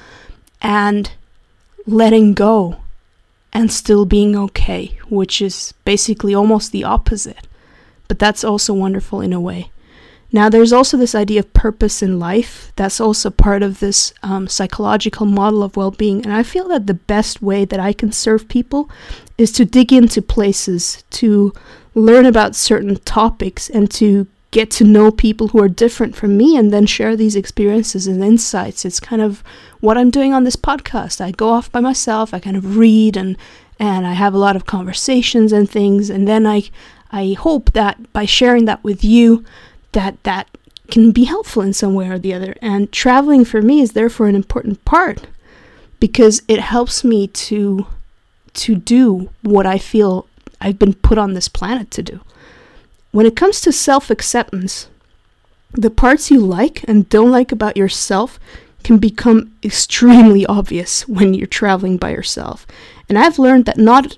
and 0.63 1.11
letting 1.87 2.33
go 2.33 2.77
and 3.53 3.71
still 3.71 4.05
being 4.05 4.35
okay, 4.37 4.99
which 5.09 5.41
is 5.41 5.75
basically 5.85 6.35
almost 6.35 6.73
the 6.73 6.83
opposite. 6.83 7.47
But 8.09 8.19
that's 8.19 8.45
also 8.45 8.75
wonderful 8.75 9.21
in 9.21 9.33
a 9.33 9.41
way. 9.41 9.71
Now, 10.35 10.49
there's 10.49 10.73
also 10.73 10.97
this 10.97 11.15
idea 11.15 11.39
of 11.39 11.53
purpose 11.53 12.03
in 12.03 12.19
life. 12.19 12.73
That's 12.75 13.01
also 13.01 13.31
part 13.31 13.63
of 13.63 13.79
this 13.79 14.13
um, 14.25 14.49
psychological 14.49 15.27
model 15.27 15.63
of 15.63 15.77
well 15.77 15.93
being. 15.93 16.25
And 16.25 16.35
I 16.35 16.43
feel 16.43 16.67
that 16.71 16.89
the 16.89 16.95
best 16.95 17.41
way 17.41 17.65
that 17.65 17.79
I 17.79 17.93
can 17.93 18.11
serve 18.11 18.49
people 18.49 18.91
is 19.39 19.53
to 19.53 19.65
dig 19.65 19.93
into 19.93 20.21
places, 20.21 21.05
to 21.11 21.53
learn 21.95 22.27
about 22.27 22.57
certain 22.57 22.97
topics, 22.97 23.71
and 23.71 23.89
to 23.93 24.27
get 24.51 24.73
to 24.73 24.83
know 24.83 25.13
people 25.13 25.49
who 25.49 25.63
are 25.63 25.69
different 25.69 26.17
from 26.17 26.37
me 26.37 26.57
and 26.57 26.73
then 26.73 26.87
share 26.87 27.15
these 27.15 27.37
experiences 27.37 28.09
and 28.09 28.25
insights. 28.25 28.85
It's 28.85 28.99
kind 28.99 29.23
of 29.23 29.45
what 29.79 29.97
I'm 29.97 30.11
doing 30.11 30.35
on 30.35 30.43
this 30.43 30.57
podcast. 30.57 31.21
I 31.21 31.31
go 31.31 31.51
off 31.51 31.71
by 31.71 31.79
myself, 31.79 32.35
I 32.35 32.41
kind 32.41 32.57
of 32.57 32.77
read 32.77 33.17
and 33.17 33.37
and 33.79 34.05
I 34.05 34.15
have 34.15 34.35
a 34.35 34.39
lot 34.39 34.57
of 34.57 34.67
conversations 34.67 35.53
and 35.53 35.71
things 35.71 36.11
and 36.11 36.27
then 36.27 36.45
I 36.45 36.71
I 37.11 37.37
hope 37.39 37.73
that 37.73 38.13
by 38.13 38.25
sharing 38.25 38.65
that 38.65 38.83
with 38.83 39.05
you 39.05 39.45
that 39.95 40.23
that 40.25 40.49
can 40.91 41.11
be 41.11 41.25
helpful 41.25 41.63
in 41.63 41.73
some 41.73 41.95
way 41.95 42.09
or 42.09 42.19
the 42.19 42.35
other. 42.35 42.55
And 42.61 42.93
traveling 42.93 43.45
for 43.45 43.63
me 43.63 43.81
is 43.81 43.93
therefore 43.93 44.27
an 44.27 44.37
important 44.37 44.85
part 44.85 45.27
because 45.99 46.43
it 46.47 46.61
helps 46.61 47.03
me 47.03 47.27
to 47.29 47.87
to 48.55 48.77
do 48.77 49.31
what 49.43 49.67
I 49.67 49.79
feel 49.79 50.29
I've 50.61 50.79
been 50.79 50.95
put 50.95 51.19
on 51.19 51.35
this 51.35 51.49
planet 51.49 51.91
to 51.93 52.03
do. 52.03 52.21
When 53.11 53.27
it 53.27 53.37
comes 53.37 53.61
to 53.63 53.73
self 53.73 54.11
acceptance, 54.11 54.89
the 55.73 55.91
parts 55.91 56.31
you 56.31 56.41
like 56.41 56.85
and 56.87 57.09
don't 57.09 57.33
like 57.33 57.51
about 57.51 57.77
yourself 57.77 58.39
can 58.85 58.99
become 58.99 59.57
extremely 59.65 60.47
obvious 60.47 61.09
when 61.09 61.35
you're 61.35 61.47
traveling 61.47 61.97
by 61.97 62.11
yourself. 62.11 62.67
And 63.09 63.19
I've 63.19 63.39
learned 63.39 63.65
that 63.65 63.79
not 63.79 64.17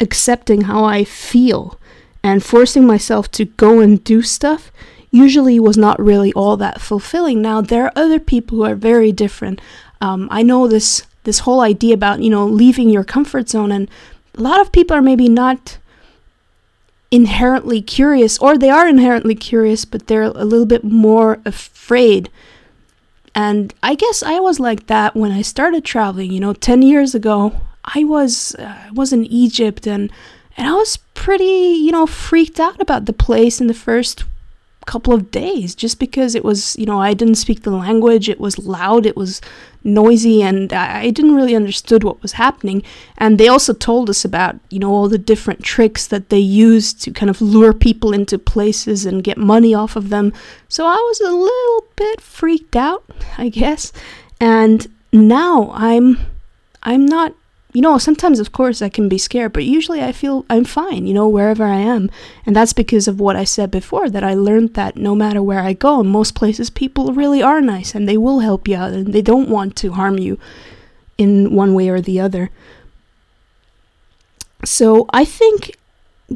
accepting 0.00 0.62
how 0.62 0.84
I 0.84 1.04
feel 1.04 1.78
and 2.22 2.42
forcing 2.42 2.86
myself 2.86 3.30
to 3.32 3.44
go 3.44 3.80
and 3.80 4.02
do 4.02 4.22
stuff 4.22 4.70
usually 5.10 5.58
was 5.58 5.76
not 5.76 6.00
really 6.00 6.32
all 6.32 6.56
that 6.56 6.80
fulfilling. 6.80 7.40
Now, 7.40 7.60
there 7.60 7.84
are 7.84 7.92
other 7.96 8.18
people 8.18 8.58
who 8.58 8.64
are 8.64 8.74
very 8.74 9.12
different. 9.12 9.60
Um, 10.00 10.28
I 10.30 10.42
know 10.42 10.68
this 10.68 11.06
this 11.24 11.40
whole 11.40 11.60
idea 11.60 11.94
about 11.94 12.22
you 12.22 12.30
know 12.30 12.46
leaving 12.46 12.88
your 12.88 13.04
comfort 13.04 13.48
zone, 13.48 13.72
and 13.72 13.90
a 14.36 14.42
lot 14.42 14.60
of 14.60 14.72
people 14.72 14.96
are 14.96 15.02
maybe 15.02 15.28
not 15.28 15.78
inherently 17.10 17.80
curious, 17.80 18.38
or 18.38 18.56
they 18.56 18.70
are 18.70 18.88
inherently 18.88 19.34
curious, 19.34 19.84
but 19.84 20.06
they're 20.06 20.22
a 20.22 20.44
little 20.44 20.66
bit 20.66 20.84
more 20.84 21.40
afraid. 21.44 22.30
And 23.34 23.72
I 23.82 23.94
guess 23.94 24.22
I 24.22 24.40
was 24.40 24.60
like 24.60 24.86
that 24.86 25.14
when 25.14 25.32
I 25.32 25.42
started 25.42 25.84
traveling. 25.84 26.30
You 26.30 26.40
know, 26.40 26.52
ten 26.52 26.82
years 26.82 27.14
ago, 27.14 27.54
I 27.84 28.04
was 28.04 28.54
uh, 28.56 28.90
was 28.92 29.12
in 29.12 29.24
Egypt, 29.26 29.86
and 29.86 30.12
and 30.56 30.68
I 30.68 30.72
was 30.72 30.98
pretty, 31.14 31.44
you 31.44 31.92
know, 31.92 32.06
freaked 32.06 32.60
out 32.60 32.80
about 32.80 33.06
the 33.06 33.12
place 33.12 33.60
in 33.60 33.68
the 33.68 33.74
first 33.74 34.24
couple 34.88 35.12
of 35.12 35.30
days 35.30 35.74
just 35.74 35.98
because 35.98 36.34
it 36.34 36.42
was, 36.42 36.74
you 36.76 36.86
know, 36.86 36.98
I 36.98 37.12
didn't 37.12 37.34
speak 37.34 37.62
the 37.62 37.70
language, 37.70 38.28
it 38.28 38.40
was 38.40 38.58
loud, 38.58 39.04
it 39.04 39.16
was 39.16 39.42
noisy, 39.84 40.42
and 40.42 40.72
I 40.72 41.10
didn't 41.10 41.34
really 41.34 41.54
understood 41.54 42.02
what 42.04 42.22
was 42.22 42.32
happening. 42.32 42.82
And 43.18 43.38
they 43.38 43.48
also 43.48 43.74
told 43.74 44.08
us 44.08 44.24
about, 44.24 44.56
you 44.70 44.78
know, 44.78 44.90
all 44.90 45.08
the 45.08 45.18
different 45.18 45.62
tricks 45.62 46.06
that 46.06 46.30
they 46.30 46.38
use 46.38 46.94
to 46.94 47.10
kind 47.10 47.28
of 47.28 47.42
lure 47.42 47.74
people 47.74 48.14
into 48.14 48.38
places 48.38 49.04
and 49.04 49.22
get 49.22 49.36
money 49.36 49.74
off 49.74 49.94
of 49.94 50.08
them. 50.08 50.32
So 50.68 50.86
I 50.86 50.96
was 50.96 51.20
a 51.20 51.32
little 51.32 51.84
bit 51.94 52.22
freaked 52.22 52.74
out, 52.74 53.04
I 53.36 53.50
guess. 53.50 53.92
And 54.40 54.86
now 55.12 55.70
I'm 55.74 56.18
I'm 56.82 57.04
not 57.04 57.34
you 57.72 57.82
know, 57.82 57.98
sometimes 57.98 58.40
of 58.40 58.52
course 58.52 58.80
I 58.80 58.88
can 58.88 59.08
be 59.08 59.18
scared, 59.18 59.52
but 59.52 59.64
usually 59.64 60.02
I 60.02 60.12
feel 60.12 60.46
I'm 60.48 60.64
fine, 60.64 61.06
you 61.06 61.12
know, 61.12 61.28
wherever 61.28 61.64
I 61.64 61.76
am. 61.76 62.10
And 62.46 62.56
that's 62.56 62.72
because 62.72 63.06
of 63.06 63.20
what 63.20 63.36
I 63.36 63.44
said 63.44 63.70
before 63.70 64.08
that 64.08 64.24
I 64.24 64.34
learned 64.34 64.74
that 64.74 64.96
no 64.96 65.14
matter 65.14 65.42
where 65.42 65.60
I 65.60 65.74
go, 65.74 66.00
in 66.00 66.06
most 66.06 66.34
places 66.34 66.70
people 66.70 67.12
really 67.12 67.42
are 67.42 67.60
nice 67.60 67.94
and 67.94 68.08
they 68.08 68.16
will 68.16 68.40
help 68.40 68.66
you 68.66 68.76
out 68.76 68.92
and 68.92 69.12
they 69.12 69.22
don't 69.22 69.50
want 69.50 69.76
to 69.76 69.92
harm 69.92 70.18
you 70.18 70.38
in 71.18 71.52
one 71.52 71.74
way 71.74 71.88
or 71.88 72.00
the 72.00 72.20
other. 72.20 72.50
So 74.64 75.06
I 75.10 75.24
think 75.24 75.76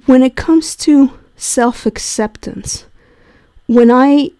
when 0.06 0.22
it 0.22 0.36
comes 0.36 0.76
to 0.76 1.18
self 1.36 1.86
acceptance, 1.86 2.84
when 3.66 3.90
I 3.90 4.30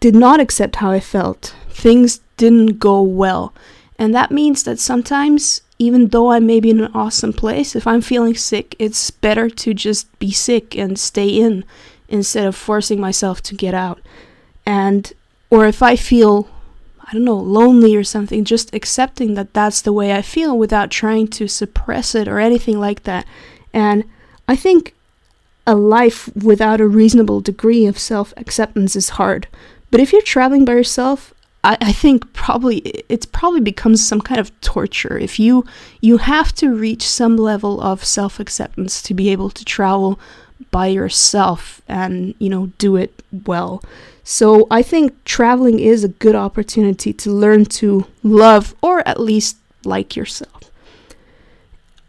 did 0.00 0.14
not 0.14 0.40
accept 0.40 0.76
how 0.76 0.90
I 0.90 1.00
felt, 1.00 1.54
things 1.68 2.20
didn't 2.36 2.78
go 2.78 3.02
well. 3.02 3.54
And 3.98 4.14
that 4.14 4.30
means 4.30 4.64
that 4.64 4.78
sometimes 4.78 5.61
even 5.78 6.08
though 6.08 6.30
I 6.30 6.38
may 6.38 6.60
be 6.60 6.70
in 6.70 6.80
an 6.80 6.92
awesome 6.94 7.32
place, 7.32 7.74
if 7.74 7.86
I'm 7.86 8.00
feeling 8.00 8.34
sick, 8.34 8.76
it's 8.78 9.10
better 9.10 9.48
to 9.48 9.74
just 9.74 10.18
be 10.18 10.30
sick 10.30 10.76
and 10.76 10.98
stay 10.98 11.28
in 11.28 11.64
instead 12.08 12.46
of 12.46 12.54
forcing 12.54 13.00
myself 13.00 13.42
to 13.42 13.54
get 13.54 13.74
out. 13.74 14.00
And, 14.66 15.12
or 15.50 15.66
if 15.66 15.82
I 15.82 15.96
feel, 15.96 16.48
I 17.00 17.12
don't 17.12 17.24
know, 17.24 17.36
lonely 17.36 17.96
or 17.96 18.04
something, 18.04 18.44
just 18.44 18.74
accepting 18.74 19.34
that 19.34 19.54
that's 19.54 19.80
the 19.80 19.92
way 19.92 20.12
I 20.12 20.22
feel 20.22 20.56
without 20.56 20.90
trying 20.90 21.28
to 21.28 21.48
suppress 21.48 22.14
it 22.14 22.28
or 22.28 22.38
anything 22.38 22.78
like 22.78 23.02
that. 23.04 23.26
And 23.72 24.04
I 24.46 24.56
think 24.56 24.94
a 25.66 25.74
life 25.74 26.28
without 26.36 26.80
a 26.80 26.86
reasonable 26.86 27.40
degree 27.40 27.86
of 27.86 27.98
self 27.98 28.34
acceptance 28.36 28.94
is 28.96 29.10
hard. 29.10 29.48
But 29.90 30.00
if 30.00 30.12
you're 30.12 30.22
traveling 30.22 30.64
by 30.64 30.74
yourself, 30.74 31.32
I, 31.64 31.78
I 31.80 31.92
think 31.92 32.32
probably 32.32 32.78
it's 33.08 33.26
probably 33.26 33.60
becomes 33.60 34.04
some 34.04 34.20
kind 34.20 34.40
of 34.40 34.58
torture 34.60 35.18
if 35.18 35.38
you 35.38 35.64
you 36.00 36.18
have 36.18 36.52
to 36.56 36.74
reach 36.74 37.06
some 37.06 37.36
level 37.36 37.80
of 37.80 38.04
self 38.04 38.40
acceptance 38.40 39.02
to 39.02 39.14
be 39.14 39.30
able 39.30 39.50
to 39.50 39.64
travel 39.64 40.18
by 40.70 40.86
yourself 40.86 41.82
and 41.88 42.34
you 42.38 42.48
know 42.48 42.66
do 42.78 42.96
it 42.96 43.22
well. 43.46 43.82
So 44.24 44.66
I 44.70 44.82
think 44.82 45.24
traveling 45.24 45.80
is 45.80 46.04
a 46.04 46.08
good 46.08 46.36
opportunity 46.36 47.12
to 47.12 47.30
learn 47.30 47.64
to 47.80 48.06
love 48.22 48.74
or 48.80 49.06
at 49.06 49.20
least 49.20 49.56
like 49.84 50.14
yourself 50.14 50.61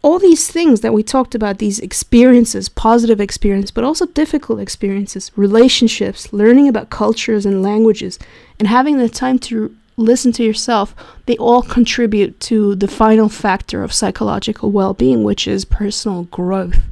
all 0.04 0.18
these 0.18 0.50
things 0.50 0.82
that 0.82 0.92
we 0.92 1.02
talked 1.02 1.34
about, 1.34 1.56
these 1.56 1.78
experiences, 1.78 2.68
positive 2.68 3.22
experiences, 3.22 3.70
but 3.70 3.84
also 3.84 4.04
difficult 4.04 4.60
experiences, 4.60 5.32
relationships, 5.34 6.30
learning 6.30 6.68
about 6.68 6.90
cultures 6.90 7.46
and 7.46 7.62
languages, 7.62 8.18
and 8.58 8.68
having 8.68 8.98
the 8.98 9.08
time 9.08 9.38
to 9.38 9.74
listen 9.96 10.30
to 10.32 10.44
yourself, 10.44 10.94
they 11.24 11.38
all 11.38 11.62
contribute 11.62 12.38
to 12.38 12.74
the 12.74 12.86
final 12.86 13.30
factor 13.30 13.82
of 13.82 13.94
psychological 13.94 14.70
well 14.70 14.92
being, 14.92 15.24
which 15.24 15.48
is 15.48 15.64
personal 15.64 16.24
growth. 16.24 16.82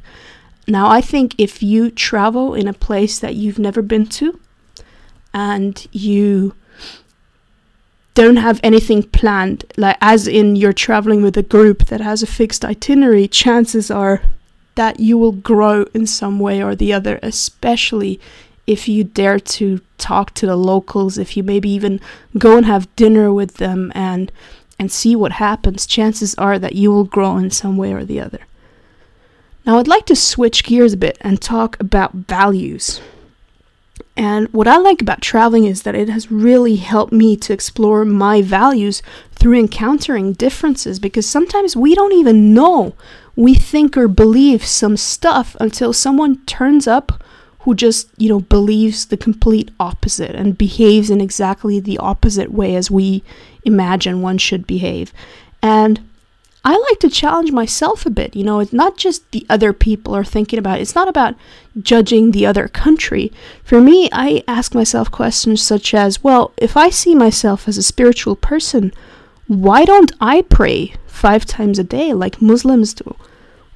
Now, 0.67 0.89
I 0.89 0.99
think 0.99 1.35
if 1.37 1.61
you 1.61 1.91
travel 1.91 2.55
in 2.55 2.67
a 2.67 2.73
place 2.73 3.19
that 3.19 3.35
you've 3.35 3.59
never 3.59 3.83
been 3.83 4.07
to 4.07 4.39
and 5.35 5.85
you 5.91 6.55
don't 8.13 8.35
have 8.37 8.59
anything 8.63 9.03
planned, 9.03 9.65
like 9.77 9.97
as 10.01 10.27
in 10.27 10.55
you're 10.55 10.73
traveling 10.73 11.23
with 11.23 11.37
a 11.37 11.43
group 11.43 11.85
that 11.85 12.01
has 12.01 12.21
a 12.21 12.27
fixed 12.27 12.63
itinerary, 12.63 13.27
chances 13.27 13.89
are 13.89 14.21
that 14.75 14.99
you 14.99 15.17
will 15.17 15.31
grow 15.31 15.83
in 15.93 16.05
some 16.07 16.39
way 16.39 16.63
or 16.63 16.75
the 16.75 16.93
other, 16.93 17.19
especially 17.23 18.19
if 18.65 18.87
you 18.87 19.03
dare 19.03 19.39
to 19.39 19.81
talk 19.97 20.33
to 20.35 20.45
the 20.45 20.55
locals, 20.55 21.17
if 21.17 21.35
you 21.35 21.43
maybe 21.43 21.69
even 21.69 21.99
go 22.37 22.57
and 22.57 22.65
have 22.65 22.93
dinner 22.95 23.33
with 23.33 23.55
them 23.55 23.91
and 23.95 24.31
and 24.79 24.91
see 24.91 25.15
what 25.15 25.33
happens, 25.33 25.85
chances 25.85 26.33
are 26.35 26.57
that 26.57 26.75
you 26.75 26.91
will 26.91 27.03
grow 27.03 27.37
in 27.37 27.51
some 27.51 27.77
way 27.77 27.93
or 27.93 28.03
the 28.03 28.19
other. 28.19 28.39
Now, 29.65 29.77
I'd 29.77 29.87
like 29.87 30.05
to 30.07 30.15
switch 30.15 30.63
gears 30.63 30.93
a 30.93 30.97
bit 30.97 31.17
and 31.21 31.39
talk 31.39 31.79
about 31.79 32.13
values. 32.13 32.99
And 34.15 34.47
what 34.53 34.67
I 34.67 34.77
like 34.77 35.01
about 35.01 35.21
traveling 35.21 35.65
is 35.65 35.83
that 35.83 35.95
it 35.95 36.07
has 36.07 36.31
really 36.31 36.75
helped 36.75 37.11
me 37.11 37.35
to 37.37 37.53
explore 37.53 38.05
my 38.05 38.41
values 38.41 39.01
through 39.31 39.57
encountering 39.57 40.33
differences 40.33 40.99
because 40.99 41.27
sometimes 41.27 41.75
we 41.75 41.95
don't 41.95 42.13
even 42.13 42.53
know 42.53 42.95
we 43.35 43.55
think 43.55 43.97
or 43.97 44.07
believe 44.07 44.65
some 44.65 44.97
stuff 44.97 45.55
until 45.59 45.93
someone 45.93 46.43
turns 46.45 46.87
up 46.87 47.23
who 47.59 47.73
just, 47.73 48.09
you 48.17 48.29
know, 48.29 48.41
believes 48.41 49.05
the 49.05 49.17
complete 49.17 49.71
opposite 49.79 50.35
and 50.35 50.57
behaves 50.57 51.09
in 51.09 51.21
exactly 51.21 51.79
the 51.79 51.97
opposite 51.97 52.51
way 52.51 52.75
as 52.75 52.91
we 52.91 53.23
imagine 53.63 54.21
one 54.21 54.37
should 54.37 54.67
behave. 54.67 55.13
And 55.61 56.01
I 56.65 56.77
like 56.77 56.99
to 56.99 57.09
challenge 57.09 57.51
myself 57.51 58.05
a 58.05 58.09
bit. 58.09 58.35
You 58.35 58.45
know, 58.45 58.61
it's 58.61 58.71
not 58.71 58.95
just 58.95 59.29
the 59.31 59.45
other 59.49 59.73
people 59.73 60.15
are 60.15 60.23
thinking 60.23 60.57
about. 60.57 60.79
It's 60.79 60.95
not 60.95 61.09
about 61.09 61.35
judging 61.81 62.31
the 62.31 62.45
other 62.45 62.69
country. 62.69 63.33
For 63.65 63.81
me, 63.81 64.09
I 64.13 64.43
ask 64.47 64.73
myself 64.73 65.11
questions 65.11 65.61
such 65.61 65.93
as, 65.93 66.23
well, 66.23 66.53
if 66.55 66.77
I 66.77 66.89
see 66.89 67.15
myself 67.15 67.67
as 67.67 67.77
a 67.77 67.83
spiritual 67.83 68.37
person, 68.37 68.93
why 69.47 69.83
don't 69.83 70.13
I 70.21 70.43
pray 70.43 70.93
five 71.05 71.45
times 71.45 71.79
a 71.79 71.83
day 71.83 72.13
like 72.13 72.41
Muslims 72.41 72.93
do? 72.93 73.17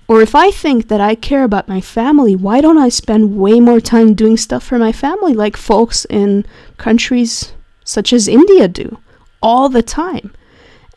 Or 0.07 0.21
if 0.21 0.33
I 0.33 0.51
think 0.51 0.87
that 0.87 1.01
I 1.01 1.15
care 1.15 1.43
about 1.43 1.67
my 1.67 1.81
family, 1.81 2.37
why 2.37 2.61
don't 2.61 2.77
I 2.77 2.87
spend 2.87 3.37
way 3.37 3.59
more 3.59 3.81
time 3.81 4.13
doing 4.13 4.37
stuff 4.37 4.63
for 4.63 4.79
my 4.79 4.93
family 4.93 5.33
like 5.33 5.57
folks 5.57 6.05
in 6.05 6.45
countries 6.77 7.51
such 7.83 8.13
as 8.13 8.29
India 8.29 8.69
do 8.69 8.99
all 9.41 9.67
the 9.67 9.83
time? 9.83 10.31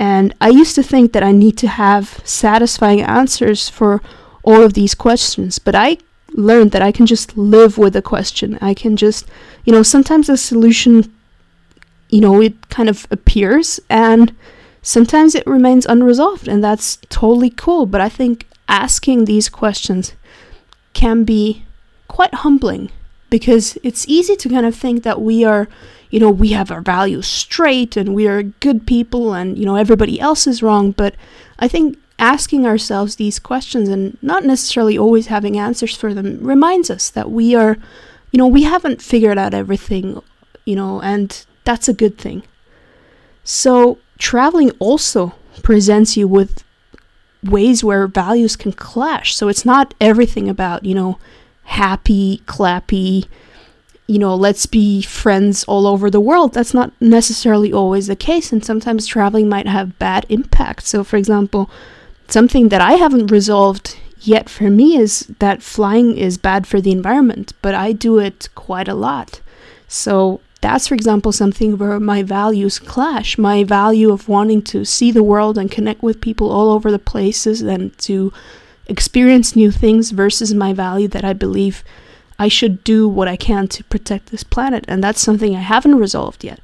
And 0.00 0.34
I 0.40 0.48
used 0.48 0.74
to 0.76 0.82
think 0.82 1.12
that 1.12 1.22
I 1.22 1.30
need 1.30 1.58
to 1.58 1.68
have 1.68 2.22
satisfying 2.24 3.02
answers 3.02 3.68
for 3.68 4.00
all 4.42 4.62
of 4.62 4.72
these 4.72 4.94
questions, 4.94 5.58
but 5.58 5.74
I 5.74 5.98
learned 6.32 6.72
that 6.72 6.80
I 6.80 6.90
can 6.90 7.04
just 7.04 7.36
live 7.36 7.76
with 7.76 7.94
a 7.94 8.00
question. 8.00 8.56
I 8.62 8.72
can 8.72 8.96
just, 8.96 9.26
you 9.66 9.74
know, 9.74 9.82
sometimes 9.82 10.30
a 10.30 10.38
solution, 10.38 11.12
you 12.08 12.22
know, 12.22 12.40
it 12.40 12.70
kind 12.70 12.88
of 12.88 13.06
appears 13.10 13.78
and 13.90 14.34
sometimes 14.80 15.34
it 15.34 15.46
remains 15.46 15.84
unresolved, 15.84 16.48
and 16.48 16.64
that's 16.64 16.96
totally 17.10 17.50
cool. 17.50 17.84
But 17.84 18.00
I 18.00 18.08
think 18.08 18.46
asking 18.68 19.26
these 19.26 19.50
questions 19.50 20.14
can 20.94 21.24
be 21.24 21.66
quite 22.08 22.32
humbling 22.36 22.90
because 23.30 23.78
it's 23.82 24.06
easy 24.08 24.36
to 24.36 24.48
kind 24.48 24.66
of 24.66 24.74
think 24.74 25.02
that 25.04 25.20
we 25.20 25.44
are, 25.44 25.68
you 26.10 26.20
know, 26.20 26.30
we 26.30 26.48
have 26.48 26.70
our 26.70 26.80
values 26.80 27.26
straight 27.26 27.96
and 27.96 28.14
we 28.14 28.26
are 28.26 28.42
good 28.42 28.86
people 28.86 29.32
and, 29.32 29.56
you 29.56 29.64
know, 29.64 29.76
everybody 29.76 30.20
else 30.20 30.46
is 30.46 30.62
wrong. 30.62 30.90
But 30.90 31.14
I 31.58 31.68
think 31.68 31.96
asking 32.18 32.66
ourselves 32.66 33.16
these 33.16 33.38
questions 33.38 33.88
and 33.88 34.18
not 34.20 34.44
necessarily 34.44 34.98
always 34.98 35.28
having 35.28 35.58
answers 35.58 35.96
for 35.96 36.12
them 36.12 36.38
reminds 36.40 36.90
us 36.90 37.08
that 37.10 37.30
we 37.30 37.54
are, 37.54 37.78
you 38.32 38.38
know, 38.38 38.46
we 38.46 38.64
haven't 38.64 39.00
figured 39.00 39.38
out 39.38 39.54
everything, 39.54 40.20
you 40.66 40.76
know, 40.76 41.00
and 41.00 41.46
that's 41.64 41.88
a 41.88 41.94
good 41.94 42.18
thing. 42.18 42.42
So, 43.42 43.98
traveling 44.18 44.70
also 44.72 45.34
presents 45.62 46.16
you 46.16 46.28
with 46.28 46.62
ways 47.42 47.82
where 47.82 48.06
values 48.06 48.54
can 48.54 48.72
clash. 48.72 49.34
So, 49.34 49.48
it's 49.48 49.64
not 49.64 49.94
everything 50.00 50.48
about, 50.48 50.84
you 50.84 50.94
know, 50.94 51.18
happy, 51.70 52.42
clappy, 52.46 53.26
you 54.06 54.18
know, 54.18 54.34
let's 54.34 54.66
be 54.66 55.02
friends 55.02 55.62
all 55.64 55.86
over 55.86 56.10
the 56.10 56.20
world. 56.20 56.52
That's 56.52 56.74
not 56.74 56.92
necessarily 57.00 57.72
always 57.72 58.08
the 58.08 58.16
case, 58.16 58.52
and 58.52 58.64
sometimes 58.64 59.06
traveling 59.06 59.48
might 59.48 59.68
have 59.68 59.98
bad 59.98 60.26
impact. 60.28 60.84
So, 60.84 61.04
for 61.04 61.16
example, 61.16 61.70
something 62.26 62.70
that 62.70 62.80
I 62.80 62.94
haven't 62.94 63.30
resolved 63.30 63.96
yet 64.20 64.48
for 64.48 64.68
me 64.68 64.96
is 64.96 65.20
that 65.38 65.62
flying 65.62 66.16
is 66.18 66.38
bad 66.38 66.66
for 66.66 66.80
the 66.80 66.90
environment, 66.90 67.52
but 67.62 67.74
I 67.74 67.92
do 67.92 68.18
it 68.18 68.48
quite 68.56 68.88
a 68.88 68.94
lot. 68.94 69.40
So, 69.86 70.40
that's, 70.60 70.88
for 70.88 70.94
example, 70.96 71.30
something 71.30 71.78
where 71.78 72.00
my 72.00 72.24
values 72.24 72.80
clash. 72.80 73.38
My 73.38 73.62
value 73.62 74.12
of 74.12 74.28
wanting 74.28 74.62
to 74.62 74.84
see 74.84 75.12
the 75.12 75.22
world 75.22 75.56
and 75.56 75.70
connect 75.70 76.02
with 76.02 76.20
people 76.20 76.50
all 76.50 76.70
over 76.70 76.90
the 76.90 76.98
places 76.98 77.62
and 77.62 77.96
to 77.98 78.32
experience 78.90 79.56
new 79.56 79.70
things 79.70 80.10
versus 80.10 80.52
my 80.52 80.72
value 80.72 81.08
that 81.08 81.24
I 81.24 81.32
believe 81.32 81.84
I 82.38 82.48
should 82.48 82.82
do 82.84 83.08
what 83.08 83.28
I 83.28 83.36
can 83.36 83.68
to 83.68 83.84
protect 83.84 84.26
this 84.26 84.42
planet. 84.42 84.84
And 84.88 85.02
that's 85.02 85.20
something 85.20 85.54
I 85.54 85.60
haven't 85.60 85.96
resolved 85.96 86.42
yet. 86.42 86.60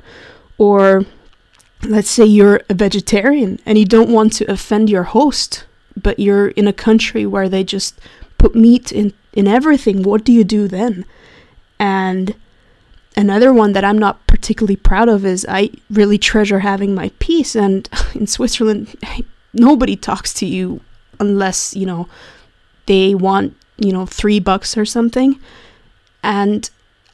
Or 0.58 1.04
let's 1.82 2.10
say 2.10 2.24
you're 2.24 2.62
a 2.68 2.74
vegetarian 2.74 3.60
and 3.64 3.78
you 3.78 3.84
don't 3.84 4.10
want 4.10 4.32
to 4.34 4.50
offend 4.50 4.90
your 4.90 5.04
host, 5.04 5.64
but 6.00 6.18
you're 6.18 6.48
in 6.48 6.66
a 6.66 6.72
country 6.72 7.24
where 7.26 7.48
they 7.48 7.62
just 7.62 7.98
put 8.38 8.54
meat 8.54 8.90
in, 8.90 9.12
in 9.32 9.46
everything. 9.46 10.02
What 10.02 10.24
do 10.24 10.32
you 10.32 10.44
do 10.44 10.66
then? 10.66 11.04
And 11.78 12.34
another 13.16 13.52
one 13.52 13.72
that 13.72 13.84
I'm 13.84 13.98
not 13.98 14.26
particularly 14.26 14.76
proud 14.76 15.08
of 15.08 15.24
is 15.24 15.46
I 15.48 15.70
really 15.90 16.18
treasure 16.18 16.60
having 16.60 16.94
my 16.94 17.10
peace. 17.18 17.54
And 17.54 17.88
in 18.14 18.26
Switzerland, 18.26 18.96
nobody 19.52 19.94
talks 19.94 20.32
to 20.34 20.46
you 20.46 20.80
unless, 21.20 21.74
you 21.74 21.86
know, 21.86 22.08
they 22.86 23.14
want, 23.14 23.56
you 23.78 23.92
know, 23.92 24.06
three 24.06 24.40
bucks 24.40 24.76
or 24.76 24.84
something. 24.84 25.38
And 26.22 26.68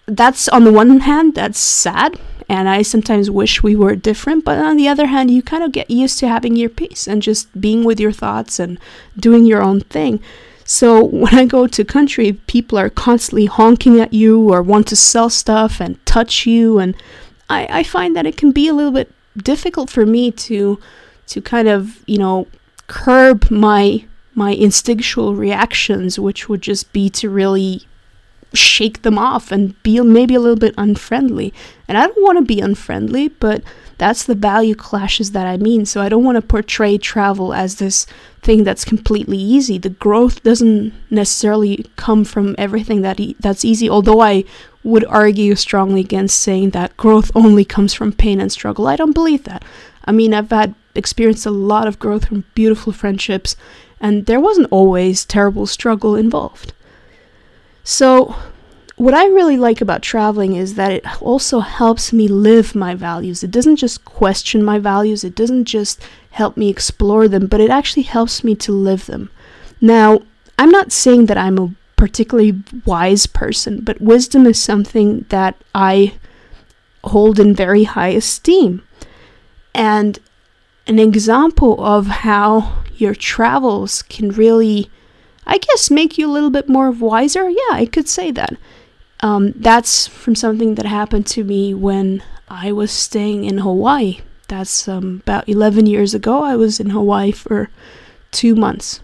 that's 0.06 0.48
on 0.48 0.64
the 0.64 0.72
one 0.72 1.00
hand, 1.00 1.34
that's 1.34 1.58
sad. 1.58 2.18
And 2.48 2.68
I 2.68 2.82
sometimes 2.82 3.30
wish 3.30 3.62
we 3.62 3.76
were 3.76 3.96
different. 3.96 4.44
But 4.44 4.58
on 4.58 4.76
the 4.76 4.88
other 4.88 5.06
hand, 5.06 5.30
you 5.30 5.42
kind 5.42 5.62
of 5.62 5.72
get 5.72 5.90
used 5.90 6.18
to 6.18 6.28
having 6.28 6.56
your 6.56 6.68
peace 6.68 7.06
and 7.06 7.22
just 7.22 7.60
being 7.60 7.84
with 7.84 7.98
your 8.00 8.12
thoughts 8.12 8.58
and 8.58 8.78
doing 9.18 9.46
your 9.46 9.62
own 9.62 9.80
thing. 9.80 10.20
So 10.64 11.04
when 11.22 11.34
I 11.34 11.44
go 11.44 11.66
to 11.66 11.84
country, 11.84 12.32
people 12.46 12.78
are 12.78 12.90
constantly 12.90 13.46
honking 13.46 14.00
at 14.00 14.12
you 14.12 14.52
or 14.52 14.62
want 14.62 14.86
to 14.88 14.96
sell 14.96 15.30
stuff 15.30 15.80
and 15.80 16.04
touch 16.04 16.46
you. 16.46 16.78
And 16.78 16.94
I, 17.48 17.66
I 17.70 17.82
find 17.82 18.16
that 18.16 18.26
it 18.26 18.36
can 18.36 18.52
be 18.52 18.68
a 18.68 18.74
little 18.74 18.92
bit 18.92 19.12
difficult 19.36 19.88
for 19.88 20.04
me 20.04 20.30
to 20.30 20.78
to 21.28 21.40
kind 21.40 21.68
of, 21.68 22.02
you 22.06 22.18
know, 22.18 22.46
curb 22.92 23.50
my 23.50 24.04
my 24.34 24.50
instinctual 24.50 25.34
reactions, 25.34 26.18
which 26.18 26.48
would 26.48 26.62
just 26.62 26.92
be 26.92 27.08
to 27.10 27.28
really 27.30 27.86
shake 28.54 29.00
them 29.00 29.18
off 29.18 29.50
and 29.50 29.82
be 29.82 29.98
maybe 30.00 30.34
a 30.34 30.40
little 30.40 30.58
bit 30.58 30.74
unfriendly. 30.76 31.54
And 31.88 31.96
I 31.96 32.06
don't 32.06 32.22
want 32.22 32.38
to 32.38 32.44
be 32.44 32.60
unfriendly, 32.60 33.28
but 33.28 33.62
that's 33.96 34.24
the 34.24 34.34
value 34.34 34.74
clashes 34.74 35.32
that 35.32 35.46
I 35.46 35.56
mean. 35.56 35.86
So 35.86 36.02
I 36.02 36.10
don't 36.10 36.24
want 36.24 36.36
to 36.36 36.42
portray 36.42 36.98
travel 36.98 37.54
as 37.54 37.76
this 37.76 38.06
thing 38.42 38.64
that's 38.64 38.84
completely 38.84 39.38
easy. 39.38 39.78
The 39.78 39.90
growth 39.90 40.42
doesn't 40.42 40.92
necessarily 41.10 41.86
come 41.96 42.24
from 42.24 42.54
everything 42.58 43.00
that 43.02 43.20
e- 43.20 43.36
that's 43.40 43.64
easy, 43.64 43.88
although 43.88 44.20
I 44.20 44.44
would 44.84 45.04
argue 45.06 45.54
strongly 45.54 46.00
against 46.00 46.40
saying 46.40 46.70
that 46.70 46.96
growth 46.96 47.30
only 47.34 47.64
comes 47.64 47.94
from 47.94 48.12
pain 48.12 48.40
and 48.40 48.52
struggle. 48.52 48.86
I 48.86 48.96
don't 48.96 49.12
believe 49.12 49.44
that. 49.44 49.64
I 50.04 50.12
mean, 50.12 50.34
I've 50.34 50.50
had 50.50 50.74
experienced 50.94 51.46
a 51.46 51.50
lot 51.50 51.86
of 51.86 51.98
growth 51.98 52.26
from 52.26 52.44
beautiful 52.54 52.92
friendships, 52.92 53.56
and 54.00 54.26
there 54.26 54.40
wasn't 54.40 54.68
always 54.70 55.24
terrible 55.24 55.66
struggle 55.66 56.16
involved. 56.16 56.72
So, 57.84 58.36
what 58.96 59.14
I 59.14 59.26
really 59.26 59.56
like 59.56 59.80
about 59.80 60.02
traveling 60.02 60.54
is 60.54 60.74
that 60.74 60.92
it 60.92 61.22
also 61.22 61.60
helps 61.60 62.12
me 62.12 62.28
live 62.28 62.74
my 62.74 62.94
values. 62.94 63.42
It 63.42 63.50
doesn't 63.50 63.76
just 63.76 64.04
question 64.04 64.62
my 64.62 64.78
values, 64.78 65.24
it 65.24 65.34
doesn't 65.34 65.64
just 65.64 66.00
help 66.30 66.56
me 66.56 66.68
explore 66.68 67.28
them, 67.28 67.46
but 67.46 67.60
it 67.60 67.70
actually 67.70 68.04
helps 68.04 68.44
me 68.44 68.54
to 68.56 68.72
live 68.72 69.06
them. 69.06 69.30
Now, 69.80 70.22
I'm 70.58 70.70
not 70.70 70.92
saying 70.92 71.26
that 71.26 71.38
I'm 71.38 71.58
a 71.58 71.74
particularly 71.96 72.62
wise 72.84 73.26
person, 73.26 73.80
but 73.80 74.00
wisdom 74.00 74.46
is 74.46 74.60
something 74.60 75.24
that 75.28 75.56
I 75.74 76.14
hold 77.04 77.38
in 77.38 77.54
very 77.54 77.84
high 77.84 78.08
esteem. 78.08 78.82
And 79.74 80.18
an 80.86 80.98
example 80.98 81.82
of 81.84 82.06
how 82.06 82.82
your 82.94 83.14
travels 83.14 84.02
can 84.02 84.30
really, 84.30 84.90
I 85.46 85.58
guess, 85.58 85.90
make 85.90 86.18
you 86.18 86.28
a 86.28 86.32
little 86.32 86.50
bit 86.50 86.68
more 86.68 86.90
wiser. 86.90 87.48
Yeah, 87.48 87.72
I 87.72 87.86
could 87.86 88.08
say 88.08 88.30
that. 88.32 88.56
Um, 89.20 89.52
that's 89.52 90.08
from 90.08 90.34
something 90.34 90.74
that 90.74 90.86
happened 90.86 91.26
to 91.28 91.44
me 91.44 91.74
when 91.74 92.22
I 92.48 92.72
was 92.72 92.90
staying 92.90 93.44
in 93.44 93.58
Hawaii. 93.58 94.20
That's 94.48 94.88
um, 94.88 95.20
about 95.22 95.48
11 95.48 95.86
years 95.86 96.14
ago. 96.14 96.42
I 96.42 96.56
was 96.56 96.80
in 96.80 96.90
Hawaii 96.90 97.32
for 97.32 97.70
two 98.32 98.54
months. 98.54 99.00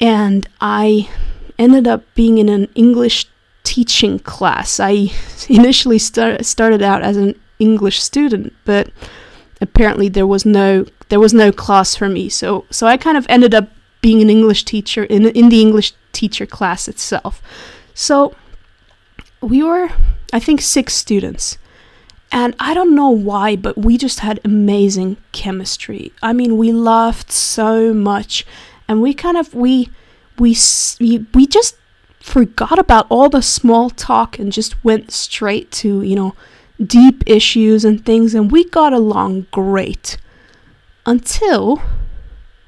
And 0.00 0.48
I 0.60 1.08
ended 1.58 1.86
up 1.86 2.02
being 2.14 2.38
in 2.38 2.48
an 2.48 2.68
English 2.74 3.26
teaching 3.64 4.18
class. 4.20 4.78
I 4.78 5.10
initially 5.48 5.98
start, 5.98 6.44
started 6.44 6.82
out 6.82 7.02
as 7.02 7.16
an 7.16 7.38
English 7.58 8.00
student, 8.02 8.52
but 8.64 8.90
apparently 9.64 10.08
there 10.08 10.26
was 10.26 10.44
no 10.44 10.86
there 11.08 11.20
was 11.20 11.34
no 11.34 11.50
class 11.50 11.96
for 11.96 12.08
me. 12.08 12.28
So 12.28 12.66
so 12.70 12.86
I 12.86 12.96
kind 12.96 13.16
of 13.16 13.26
ended 13.28 13.54
up 13.54 13.68
being 14.00 14.20
an 14.22 14.30
English 14.30 14.64
teacher 14.64 15.04
in 15.04 15.26
in 15.40 15.48
the 15.48 15.60
English 15.60 15.92
teacher 16.12 16.46
class 16.46 16.86
itself. 16.86 17.42
So 17.94 18.34
we 19.40 19.62
were 19.62 19.88
I 20.32 20.38
think 20.38 20.60
six 20.60 20.94
students. 20.94 21.58
And 22.32 22.56
I 22.58 22.74
don't 22.74 22.96
know 22.96 23.10
why, 23.10 23.54
but 23.54 23.78
we 23.78 23.96
just 23.96 24.18
had 24.20 24.40
amazing 24.44 25.18
chemistry. 25.30 26.12
I 26.20 26.32
mean, 26.32 26.56
we 26.56 26.72
laughed 26.72 27.30
so 27.30 27.94
much 27.94 28.44
and 28.88 29.00
we 29.00 29.14
kind 29.14 29.36
of 29.36 29.54
we 29.54 29.90
we 30.38 30.56
we 31.34 31.46
just 31.46 31.76
forgot 32.20 32.78
about 32.78 33.06
all 33.08 33.28
the 33.28 33.42
small 33.42 33.90
talk 33.90 34.38
and 34.38 34.50
just 34.50 34.82
went 34.82 35.12
straight 35.12 35.70
to, 35.70 36.02
you 36.02 36.16
know, 36.16 36.34
deep 36.84 37.22
issues 37.26 37.84
and 37.84 38.04
things, 38.04 38.34
and 38.34 38.50
we 38.50 38.64
got 38.64 38.92
along 38.92 39.46
great 39.50 40.16
until 41.06 41.82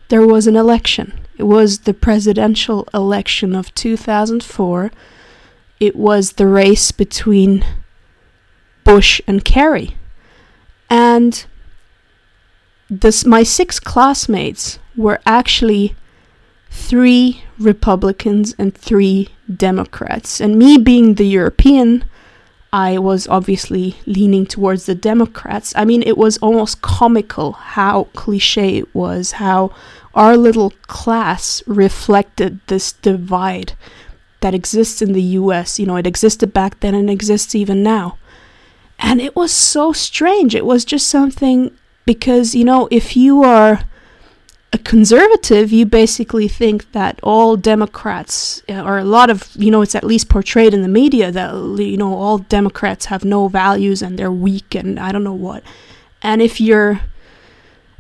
there 0.09 0.27
was 0.27 0.47
an 0.47 0.57
election. 0.57 1.21
It 1.37 1.45
was 1.45 1.81
the 1.81 1.95
presidential 1.95 2.89
election 2.95 3.55
of 3.55 3.75
2004. 3.75 4.91
It 5.81 5.97
was 5.97 6.33
the 6.33 6.47
race 6.47 6.93
between 6.93 7.65
Bush 8.85 9.21
and 9.27 9.45
Kerry. 9.45 9.97
And 10.89 11.45
this, 12.89 13.27
my 13.27 13.43
six 13.43 13.81
classmates 13.81 14.79
were 14.97 15.21
actually 15.27 15.97
three 16.71 17.43
Republicans 17.59 18.55
and 18.59 18.75
three 18.75 19.29
Democrats. 19.55 20.41
And 20.41 20.59
me 20.59 20.79
being 20.79 21.15
the 21.15 21.27
European, 21.27 22.05
I 22.73 22.99
was 22.99 23.27
obviously 23.29 23.97
leaning 24.07 24.47
towards 24.47 24.87
the 24.87 24.95
Democrats. 24.95 25.73
I 25.77 25.85
mean, 25.85 26.03
it 26.03 26.19
was 26.19 26.39
almost 26.39 26.83
comical 26.83 27.53
how 27.53 28.05
cliche 28.15 28.79
it 28.79 28.95
was, 28.95 29.33
how 29.33 29.73
our 30.15 30.37
little 30.37 30.73
class 30.87 31.63
reflected 31.67 32.61
this 32.67 32.93
divide 32.93 33.75
that 34.41 34.55
exists 34.55 35.01
in 35.01 35.13
the 35.13 35.23
US. 35.23 35.79
You 35.79 35.87
know, 35.87 35.97
it 35.97 36.07
existed 36.07 36.53
back 36.53 36.81
then 36.81 36.95
and 36.95 37.09
exists 37.09 37.55
even 37.55 37.83
now. 37.83 38.19
And 38.99 39.21
it 39.21 39.37
was 39.37 39.53
so 39.53 39.93
strange. 39.93 40.55
It 40.55 40.65
was 40.65 40.85
just 40.85 41.09
something 41.09 41.77
because, 42.05 42.55
you 42.55 42.65
know, 42.65 42.89
if 42.91 43.17
you 43.17 43.43
are 43.43 43.81
a 44.77 44.79
conservative, 44.79 45.73
you 45.73 45.87
basically 45.87 46.49
think 46.49 46.93
that 46.93 47.19
all 47.23 47.57
Democrats, 47.57 48.63
uh, 48.69 48.83
or 48.83 48.99
a 48.99 49.05
lot 49.05 49.31
of, 49.31 49.51
you 49.57 49.71
know, 49.71 49.81
it's 49.81 49.95
at 49.95 50.05
least 50.05 50.29
portrayed 50.29 50.75
in 50.75 50.83
the 50.83 50.89
media 51.03 51.33
that, 51.33 51.55
you 51.79 51.97
know, 51.97 52.15
all 52.15 52.39
Democrats 52.39 53.07
have 53.07 53.25
no 53.25 53.49
values 53.49 54.03
and 54.03 54.19
they're 54.19 54.31
weak 54.31 54.75
and 54.75 55.01
I 55.01 55.13
don't 55.13 55.25
know 55.25 55.41
what. 55.49 55.63
And 56.21 56.43
if 56.43 56.61
you're 56.61 57.01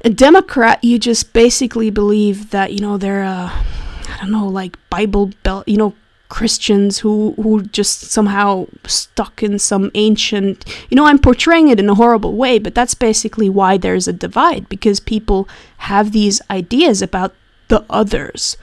a 0.05 0.11
Democrat, 0.11 0.85
you 0.85 0.99
just 0.99 1.33
basically 1.33 1.91
believe 1.91 2.51
that, 2.51 2.73
you 2.75 2.81
know, 2.81 2.99
they're, 2.99 3.25
uh, 3.25 3.51
I 3.51 4.17
don't 4.21 4.31
know, 4.31 4.47
like 4.47 4.77
Bible 4.91 5.31
Belt, 5.43 5.67
you 5.67 5.79
know, 5.79 5.95
Christians 6.29 6.99
who 6.99 7.35
who 7.41 7.63
just 7.63 8.01
somehow 8.01 8.67
stuck 8.87 9.43
in 9.43 9.59
some 9.59 9.91
ancient 9.95 10.65
you 10.91 10.97
know 10.97 11.07
I'm 11.07 11.19
portraying 11.19 11.69
it 11.69 11.79
in 11.79 11.89
a 11.89 11.95
horrible 11.95 12.35
way 12.35 12.59
but 12.59 12.75
that's 12.75 12.95
basically 12.95 13.49
why 13.49 13.77
there's 13.77 14.09
a 14.09 14.13
divide 14.13 14.69
because 14.69 14.99
people 14.99 15.49
have 15.79 16.13
these 16.13 16.43
ideas 16.51 17.01
about 17.01 17.35
the 17.69 17.85
others 17.89 18.57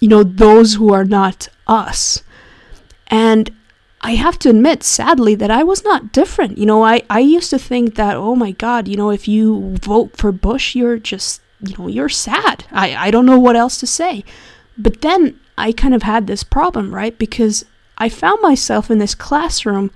you 0.00 0.08
know 0.08 0.22
those 0.22 0.74
who 0.74 0.92
are 0.92 1.04
not 1.04 1.48
us. 1.66 2.22
And 3.08 3.50
I 4.00 4.12
have 4.12 4.38
to 4.40 4.50
admit 4.50 4.82
sadly 4.82 5.34
that 5.34 5.50
I 5.50 5.62
was 5.62 5.82
not 5.84 6.12
different. 6.12 6.58
You 6.58 6.66
know 6.66 6.84
I 6.84 7.02
I 7.10 7.20
used 7.20 7.50
to 7.50 7.58
think 7.58 7.94
that 7.96 8.16
oh 8.16 8.34
my 8.34 8.52
god 8.52 8.88
you 8.88 8.96
know 8.96 9.10
if 9.10 9.26
you 9.26 9.76
vote 9.82 10.16
for 10.16 10.32
Bush 10.32 10.74
you're 10.74 10.98
just 10.98 11.40
you 11.60 11.76
know 11.76 11.88
you're 11.88 12.08
sad. 12.08 12.64
I 12.70 12.94
I 12.96 13.10
don't 13.10 13.26
know 13.26 13.38
what 13.38 13.56
else 13.56 13.78
to 13.80 13.86
say. 13.86 14.24
But 14.76 15.00
then 15.00 15.40
I 15.58 15.72
kind 15.72 15.94
of 15.94 16.02
had 16.02 16.26
this 16.26 16.42
problem, 16.42 16.94
right? 16.94 17.18
Because 17.18 17.64
I 17.98 18.08
found 18.08 18.40
myself 18.40 18.90
in 18.90 18.98
this 18.98 19.14
classroom 19.14 19.90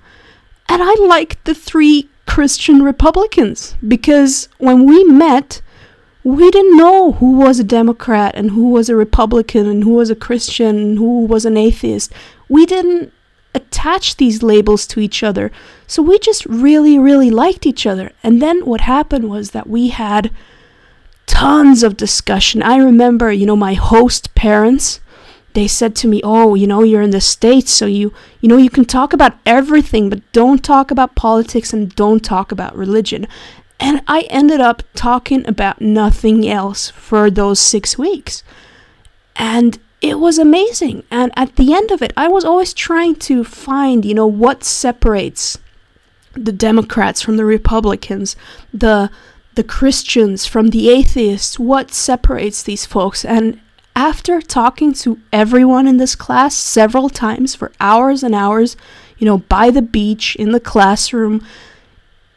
and 0.68 0.82
I 0.82 0.94
liked 0.94 1.44
the 1.44 1.54
three 1.54 2.08
Christian 2.26 2.82
Republicans 2.82 3.76
because 3.86 4.48
when 4.58 4.86
we 4.86 5.04
met, 5.04 5.62
we 6.24 6.50
didn't 6.50 6.76
know 6.76 7.12
who 7.12 7.38
was 7.38 7.58
a 7.58 7.64
Democrat 7.64 8.34
and 8.34 8.50
who 8.50 8.70
was 8.70 8.88
a 8.88 8.96
Republican 8.96 9.66
and 9.66 9.84
who 9.84 9.94
was 9.94 10.10
a 10.10 10.16
Christian 10.16 10.76
and 10.76 10.98
who 10.98 11.26
was 11.26 11.44
an 11.44 11.56
atheist. 11.56 12.12
We 12.48 12.64
didn't 12.66 13.12
attach 13.54 14.16
these 14.16 14.42
labels 14.42 14.86
to 14.86 15.00
each 15.00 15.22
other. 15.22 15.50
So 15.86 16.02
we 16.02 16.18
just 16.18 16.46
really, 16.46 16.98
really 16.98 17.30
liked 17.30 17.66
each 17.66 17.86
other. 17.86 18.12
And 18.22 18.40
then 18.40 18.64
what 18.64 18.82
happened 18.82 19.28
was 19.28 19.50
that 19.50 19.68
we 19.68 19.88
had 19.88 20.30
tons 21.26 21.82
of 21.82 21.96
discussion. 21.96 22.62
I 22.62 22.76
remember, 22.76 23.30
you 23.30 23.46
know, 23.46 23.56
my 23.56 23.74
host 23.74 24.34
parents 24.34 25.00
they 25.54 25.68
said 25.68 25.94
to 25.96 26.08
me, 26.08 26.20
"Oh, 26.24 26.54
you 26.54 26.66
know, 26.66 26.82
you're 26.82 27.02
in 27.02 27.10
the 27.10 27.20
states, 27.20 27.70
so 27.70 27.86
you 27.86 28.12
you 28.40 28.48
know, 28.48 28.56
you 28.56 28.70
can 28.70 28.84
talk 28.84 29.12
about 29.12 29.34
everything, 29.46 30.08
but 30.08 30.20
don't 30.32 30.62
talk 30.64 30.90
about 30.90 31.14
politics 31.14 31.72
and 31.72 31.94
don't 31.94 32.24
talk 32.24 32.52
about 32.52 32.76
religion." 32.76 33.26
And 33.80 34.00
I 34.06 34.22
ended 34.30 34.60
up 34.60 34.82
talking 34.94 35.46
about 35.46 35.80
nothing 35.80 36.48
else 36.48 36.90
for 36.90 37.30
those 37.30 37.58
6 37.58 37.98
weeks. 37.98 38.44
And 39.34 39.78
it 40.00 40.20
was 40.20 40.38
amazing. 40.38 41.02
And 41.10 41.32
at 41.36 41.56
the 41.56 41.74
end 41.74 41.90
of 41.90 42.00
it, 42.00 42.12
I 42.16 42.28
was 42.28 42.44
always 42.44 42.72
trying 42.74 43.16
to 43.16 43.42
find, 43.42 44.04
you 44.04 44.14
know, 44.14 44.26
what 44.26 44.62
separates 44.62 45.58
the 46.34 46.52
Democrats 46.52 47.20
from 47.22 47.36
the 47.36 47.44
Republicans, 47.44 48.36
the 48.72 49.10
the 49.54 49.62
Christians 49.62 50.46
from 50.46 50.70
the 50.70 50.88
atheists, 50.88 51.58
what 51.58 51.92
separates 51.92 52.62
these 52.62 52.86
folks? 52.86 53.22
And 53.22 53.60
after 53.94 54.40
talking 54.40 54.92
to 54.94 55.18
everyone 55.32 55.86
in 55.86 55.98
this 55.98 56.14
class 56.14 56.54
several 56.54 57.08
times 57.08 57.54
for 57.54 57.72
hours 57.80 58.22
and 58.22 58.34
hours, 58.34 58.76
you 59.18 59.26
know, 59.26 59.38
by 59.38 59.70
the 59.70 59.82
beach, 59.82 60.34
in 60.36 60.52
the 60.52 60.60
classroom, 60.60 61.46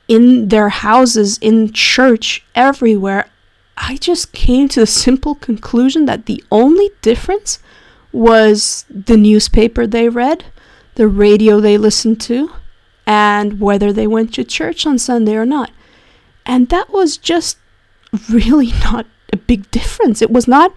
in 0.08 0.50
their 0.50 0.70
houses, 0.70 1.38
in 1.40 1.72
church, 1.72 2.44
everywhere, 2.54 3.30
I 3.78 3.98
just 3.98 4.32
came 4.32 4.70
to 4.70 4.82
the 4.82 4.88
simple 4.88 5.36
conclusion 5.36 6.06
that 6.06 6.26
the 6.26 6.44
only 6.52 6.92
difference 7.02 7.60
was 8.12 8.86
the 8.90 9.18
newspaper 9.18 9.86
they 9.86 10.08
read, 10.08 10.46
the 10.96 11.08
radio 11.08 11.60
they 11.60 11.78
listened 11.78 12.22
to, 12.22 12.52
and 13.06 13.60
whether 13.60 13.92
they 13.92 14.08
went 14.08 14.34
to 14.36 14.44
church 14.44 14.86
on 14.86 14.98
Sunday 14.98 15.36
or 15.36 15.46
not. 15.46 15.72
And 16.46 16.70
that 16.70 16.92
was 16.92 17.18
just 17.18 17.58
really 18.30 18.72
not 18.84 19.06
a 19.34 19.38
big 19.38 19.70
difference. 19.72 20.22
It 20.22 20.32
was 20.32 20.48
not 20.48 20.74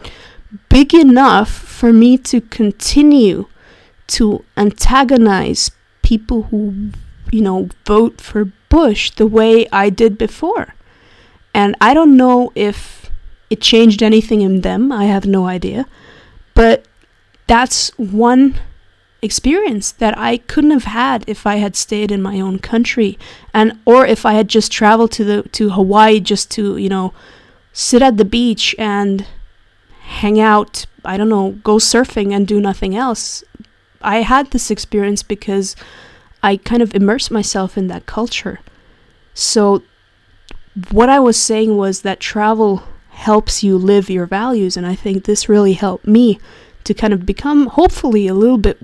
big 0.68 0.94
enough 0.94 1.50
for 1.50 1.92
me 1.92 2.18
to 2.18 2.40
continue 2.40 3.46
to 4.08 4.44
antagonize 4.56 5.70
people 6.02 6.44
who, 6.44 6.90
you 7.30 7.40
know, 7.40 7.68
vote 7.84 8.20
for 8.20 8.52
Bush 8.68 9.10
the 9.10 9.26
way 9.26 9.68
I 9.70 9.90
did 9.90 10.16
before. 10.16 10.74
And 11.54 11.74
I 11.80 11.94
don't 11.94 12.16
know 12.16 12.52
if 12.54 13.10
it 13.50 13.60
changed 13.60 14.02
anything 14.02 14.42
in 14.42 14.60
them, 14.60 14.92
I 14.92 15.04
have 15.04 15.26
no 15.26 15.46
idea. 15.46 15.86
But 16.54 16.86
that's 17.46 17.90
one 17.98 18.60
experience 19.20 19.90
that 19.92 20.16
I 20.16 20.36
couldn't 20.36 20.70
have 20.70 20.84
had 20.84 21.24
if 21.26 21.46
I 21.46 21.56
had 21.56 21.74
stayed 21.74 22.12
in 22.12 22.22
my 22.22 22.38
own 22.40 22.60
country 22.60 23.18
and 23.52 23.78
or 23.84 24.06
if 24.06 24.24
I 24.24 24.34
had 24.34 24.48
just 24.48 24.70
traveled 24.70 25.10
to 25.12 25.24
the 25.24 25.42
to 25.42 25.70
Hawaii 25.70 26.20
just 26.20 26.50
to, 26.52 26.76
you 26.76 26.88
know, 26.88 27.12
sit 27.72 28.02
at 28.02 28.16
the 28.16 28.24
beach 28.24 28.74
and 28.78 29.26
hang 30.08 30.40
out, 30.40 30.86
I 31.04 31.16
don't 31.16 31.28
know, 31.28 31.52
go 31.62 31.76
surfing 31.76 32.32
and 32.34 32.46
do 32.46 32.60
nothing 32.60 32.96
else. 32.96 33.44
I 34.00 34.22
had 34.22 34.50
this 34.50 34.70
experience 34.70 35.22
because 35.22 35.76
I 36.42 36.56
kind 36.56 36.82
of 36.82 36.94
immersed 36.94 37.30
myself 37.30 37.76
in 37.76 37.88
that 37.88 38.06
culture. 38.06 38.60
So, 39.34 39.82
what 40.90 41.08
I 41.08 41.20
was 41.20 41.36
saying 41.36 41.76
was 41.76 42.02
that 42.02 42.20
travel 42.20 42.84
helps 43.10 43.62
you 43.62 43.76
live 43.76 44.08
your 44.08 44.26
values, 44.26 44.76
and 44.76 44.86
I 44.86 44.94
think 44.94 45.24
this 45.24 45.48
really 45.48 45.74
helped 45.74 46.06
me 46.06 46.38
to 46.84 46.94
kind 46.94 47.12
of 47.12 47.26
become, 47.26 47.66
hopefully, 47.66 48.26
a 48.26 48.34
little 48.34 48.58
bit 48.58 48.78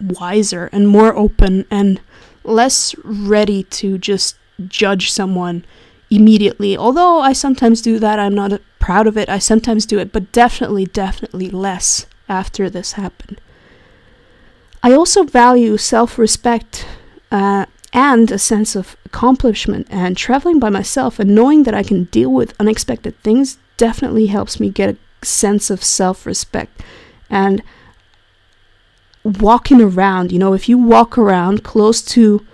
wiser 0.00 0.70
and 0.72 0.88
more 0.88 1.14
open 1.14 1.66
and 1.70 2.00
less 2.44 2.94
ready 3.04 3.64
to 3.64 3.98
just 3.98 4.36
judge 4.66 5.10
someone 5.10 5.64
immediately. 6.10 6.76
Although 6.76 7.20
I 7.20 7.32
sometimes 7.32 7.82
do 7.82 7.98
that, 7.98 8.18
I'm 8.18 8.34
not 8.34 8.60
proud 8.78 9.06
of 9.06 9.16
it. 9.16 9.28
I 9.28 9.38
sometimes 9.38 9.86
do 9.86 9.98
it, 9.98 10.12
but 10.12 10.32
definitely, 10.32 10.86
definitely 10.86 11.50
less 11.50 12.06
after 12.28 12.70
this 12.70 12.92
happened. 12.92 13.40
I 14.82 14.92
also 14.92 15.24
value 15.24 15.76
self 15.76 16.18
respect 16.18 16.86
uh, 17.30 17.66
and 17.92 18.30
a 18.30 18.38
sense 18.38 18.76
of 18.76 18.96
accomplishment, 19.04 19.86
and 19.90 20.16
traveling 20.16 20.58
by 20.58 20.70
myself 20.70 21.18
and 21.18 21.34
knowing 21.34 21.62
that 21.64 21.74
I 21.74 21.82
can 21.82 22.04
deal 22.04 22.32
with 22.32 22.54
unexpected 22.60 23.20
things 23.22 23.58
definitely 23.76 24.26
helps 24.26 24.60
me 24.60 24.68
get 24.70 24.90
a 25.22 25.26
sense 25.26 25.70
of 25.70 25.82
self 25.82 26.26
respect. 26.26 26.82
And 27.30 27.62
walking 29.24 29.80
around, 29.80 30.32
you 30.32 30.38
know, 30.38 30.52
if 30.54 30.68
you 30.68 30.78
walk 30.78 31.18
around 31.18 31.64
close 31.64 32.00
to 32.02 32.46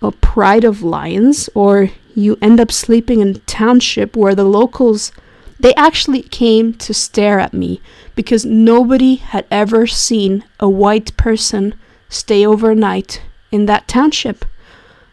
a 0.00 0.10
pride 0.12 0.64
of 0.64 0.82
lions 0.82 1.48
or 1.54 1.90
you 2.14 2.38
end 2.40 2.60
up 2.60 2.70
sleeping 2.72 3.20
in 3.20 3.28
a 3.30 3.38
township 3.40 4.16
where 4.16 4.34
the 4.34 4.44
locals 4.44 5.12
they 5.62 5.74
actually 5.74 6.22
came 6.22 6.74
to 6.74 6.92
stare 6.92 7.38
at 7.38 7.54
me 7.54 7.80
because 8.16 8.44
nobody 8.44 9.14
had 9.14 9.46
ever 9.48 9.86
seen 9.86 10.44
a 10.58 10.68
white 10.68 11.16
person 11.16 11.74
stay 12.08 12.44
overnight 12.44 13.22
in 13.52 13.66
that 13.66 13.86
township. 13.86 14.44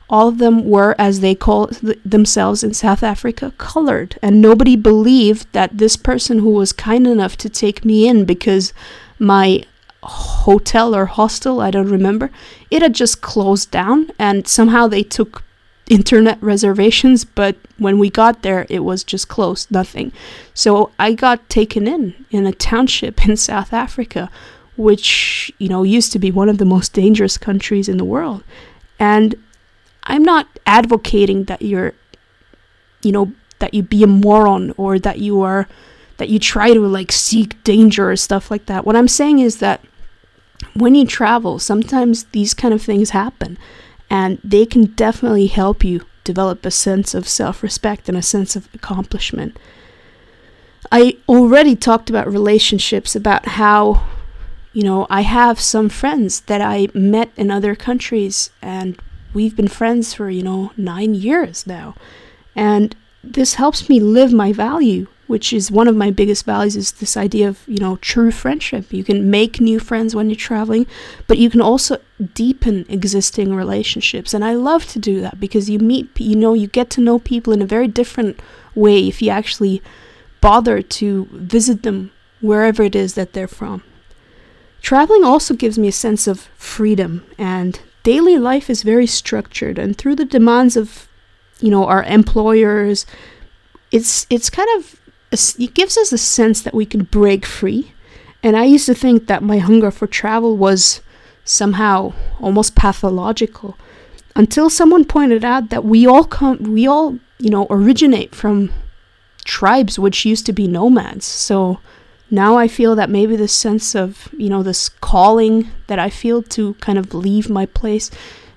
All 0.09 0.27
of 0.27 0.39
them 0.39 0.67
were, 0.67 0.95
as 0.97 1.19
they 1.19 1.35
call 1.35 1.67
th- 1.67 1.99
themselves 2.03 2.63
in 2.63 2.73
South 2.73 3.03
Africa, 3.03 3.53
colored, 3.59 4.17
and 4.23 4.41
nobody 4.41 4.75
believed 4.75 5.45
that 5.53 5.77
this 5.77 5.95
person 5.95 6.39
who 6.39 6.49
was 6.49 6.73
kind 6.73 7.05
enough 7.05 7.37
to 7.37 7.49
take 7.49 7.85
me 7.85 8.07
in 8.07 8.25
because 8.25 8.73
my 9.19 9.63
hotel 10.01 10.95
or 10.95 11.05
hostel, 11.05 11.61
I 11.61 11.69
don't 11.69 11.91
remember, 11.91 12.31
it 12.71 12.81
had 12.81 12.95
just 12.95 13.21
closed 13.21 13.69
down, 13.69 14.09
and 14.17 14.47
somehow 14.47 14.87
they 14.87 15.03
took 15.03 15.43
internet 15.89 16.41
reservations, 16.41 17.25
but 17.25 17.57
when 17.77 17.97
we 17.97 18.09
got 18.09 18.43
there, 18.43 18.65
it 18.69 18.79
was 18.79 19.03
just 19.03 19.27
closed, 19.27 19.69
nothing. 19.71 20.11
So 20.53 20.91
I 20.99 21.13
got 21.13 21.49
taken 21.49 21.87
in 21.87 22.25
in 22.29 22.45
a 22.45 22.53
township 22.53 23.27
in 23.27 23.35
South 23.35 23.73
Africa, 23.73 24.29
which, 24.77 25.51
you 25.57 25.67
know, 25.67 25.83
used 25.83 26.11
to 26.13 26.19
be 26.19 26.31
one 26.31 26.47
of 26.47 26.59
the 26.59 26.65
most 26.65 26.93
dangerous 26.93 27.37
countries 27.37 27.89
in 27.89 27.97
the 27.97 28.05
world. 28.05 28.43
And 28.99 29.35
I'm 30.03 30.23
not 30.23 30.47
advocating 30.65 31.45
that 31.45 31.61
you're, 31.63 31.93
you 33.01 33.11
know, 33.11 33.33
that 33.57 33.73
you 33.73 33.83
be 33.83 34.03
a 34.03 34.07
moron 34.07 34.73
or 34.77 34.99
that 34.99 35.19
you 35.19 35.41
are, 35.41 35.67
that 36.17 36.29
you 36.29 36.37
try 36.39 36.73
to 36.73 36.87
like 36.87 37.11
seek 37.11 37.61
danger 37.63 38.11
or 38.11 38.15
stuff 38.15 38.51
like 38.51 38.67
that. 38.67 38.85
What 38.85 38.95
I'm 38.95 39.07
saying 39.07 39.39
is 39.39 39.57
that 39.57 39.81
when 40.75 40.93
you 40.93 41.05
travel, 41.05 41.57
sometimes 41.57 42.25
these 42.25 42.53
kind 42.53 42.73
of 42.73 42.81
things 42.81 43.09
happen 43.09 43.57
and 44.09 44.39
they 44.43 44.65
can 44.65 44.85
definitely 44.85 45.47
help 45.47 45.83
you 45.83 46.01
develop 46.23 46.65
a 46.65 46.71
sense 46.71 47.13
of 47.13 47.27
self 47.27 47.63
respect 47.63 48.07
and 48.09 48.17
a 48.17 48.21
sense 48.21 48.55
of 48.55 48.67
accomplishment. 48.73 49.57
I 50.91 51.17
already 51.27 51.75
talked 51.75 52.09
about 52.09 52.31
relationships, 52.31 53.15
about 53.15 53.45
how, 53.49 54.07
you 54.73 54.83
know, 54.83 55.05
I 55.09 55.21
have 55.21 55.59
some 55.59 55.89
friends 55.89 56.41
that 56.41 56.61
I 56.61 56.87
met 56.93 57.31
in 57.35 57.51
other 57.51 57.75
countries, 57.75 58.49
and 58.61 58.99
we've 59.33 59.55
been 59.55 59.67
friends 59.67 60.13
for, 60.13 60.29
you 60.29 60.43
know, 60.43 60.71
nine 60.77 61.13
years 61.13 61.67
now. 61.67 61.95
And 62.55 62.95
this 63.23 63.55
helps 63.55 63.89
me 63.89 63.99
live 63.99 64.33
my 64.33 64.53
value 64.53 65.07
which 65.29 65.53
is 65.53 65.69
one 65.69 65.87
of 65.87 65.95
my 65.95 66.09
biggest 66.09 66.43
values 66.43 66.75
is 66.75 66.93
this 66.93 67.15
idea 67.15 67.47
of 67.47 67.59
you 67.67 67.77
know 67.77 67.97
true 67.97 68.31
friendship. 68.31 68.91
You 68.91 69.03
can 69.03 69.29
make 69.29 69.61
new 69.61 69.79
friends 69.79 70.15
when 70.15 70.27
you're 70.27 70.47
traveling 70.49 70.87
but 71.27 71.37
you 71.37 71.51
can 71.51 71.61
also 71.61 72.01
deepen 72.33 72.87
existing 72.89 73.53
relationships. 73.53 74.33
And 74.33 74.43
i 74.43 74.53
love 74.55 74.87
to 74.87 74.97
do 74.97 75.21
that 75.21 75.39
because 75.39 75.69
you 75.69 75.77
meet 75.77 76.19
you 76.19 76.35
know 76.35 76.55
you 76.55 76.65
get 76.65 76.89
to 76.91 77.01
know 77.01 77.19
people 77.19 77.53
in 77.53 77.61
a 77.61 77.73
very 77.75 77.87
different 77.87 78.39
way 78.73 79.07
if 79.07 79.21
you 79.21 79.29
actually 79.29 79.83
bother 80.41 80.81
to 80.81 81.27
visit 81.31 81.83
them 81.83 82.11
wherever 82.41 82.81
it 82.81 82.95
is 82.95 83.13
that 83.13 83.33
they're 83.33 83.55
from. 83.61 83.83
Traveling 84.81 85.23
also 85.23 85.53
gives 85.53 85.77
me 85.77 85.89
a 85.89 86.03
sense 86.05 86.25
of 86.25 86.49
freedom 86.55 87.23
and 87.37 87.79
daily 88.01 88.39
life 88.39 88.67
is 88.67 88.81
very 88.81 89.05
structured. 89.05 89.77
And 89.77 89.95
through 89.95 90.15
the 90.15 90.25
demands 90.25 90.75
of 90.75 91.07
you 91.59 91.69
know 91.69 91.85
our 91.85 92.03
employers 92.03 93.05
it's 93.91 94.27
it's 94.29 94.49
kind 94.49 94.69
of 94.77 94.98
it 95.31 95.73
gives 95.73 95.97
us 95.97 96.11
a 96.11 96.17
sense 96.17 96.61
that 96.61 96.73
we 96.73 96.85
can 96.85 97.03
break 97.03 97.45
free 97.45 97.91
and 98.41 98.55
i 98.55 98.63
used 98.63 98.85
to 98.85 98.93
think 98.93 99.27
that 99.27 99.43
my 99.43 99.57
hunger 99.57 99.91
for 99.91 100.07
travel 100.07 100.57
was 100.57 101.01
somehow 101.43 102.13
almost 102.39 102.75
pathological 102.75 103.77
until 104.35 104.69
someone 104.69 105.03
pointed 105.05 105.43
out 105.43 105.69
that 105.69 105.83
we 105.83 106.05
all 106.05 106.23
come 106.23 106.57
we 106.73 106.87
all 106.87 107.17
you 107.39 107.49
know 107.49 107.67
originate 107.69 108.33
from 108.33 108.71
tribes 109.45 109.97
which 109.97 110.25
used 110.25 110.45
to 110.45 110.53
be 110.53 110.67
nomads 110.67 111.25
so 111.25 111.79
now 112.31 112.57
I 112.57 112.67
feel 112.67 112.95
that 112.95 113.09
maybe 113.09 113.35
this 113.35 113.53
sense 113.53 113.95
of, 113.95 114.29
you 114.37 114.49
know, 114.49 114.61
this 114.61 114.89
calling 114.89 115.69
that 115.87 115.97
I 115.97 116.09
feel 116.09 116.43
to 116.43 116.75
kind 116.75 116.99
of 116.99 117.13
leave 117.13 117.49
my 117.49 117.65
place 117.65 118.11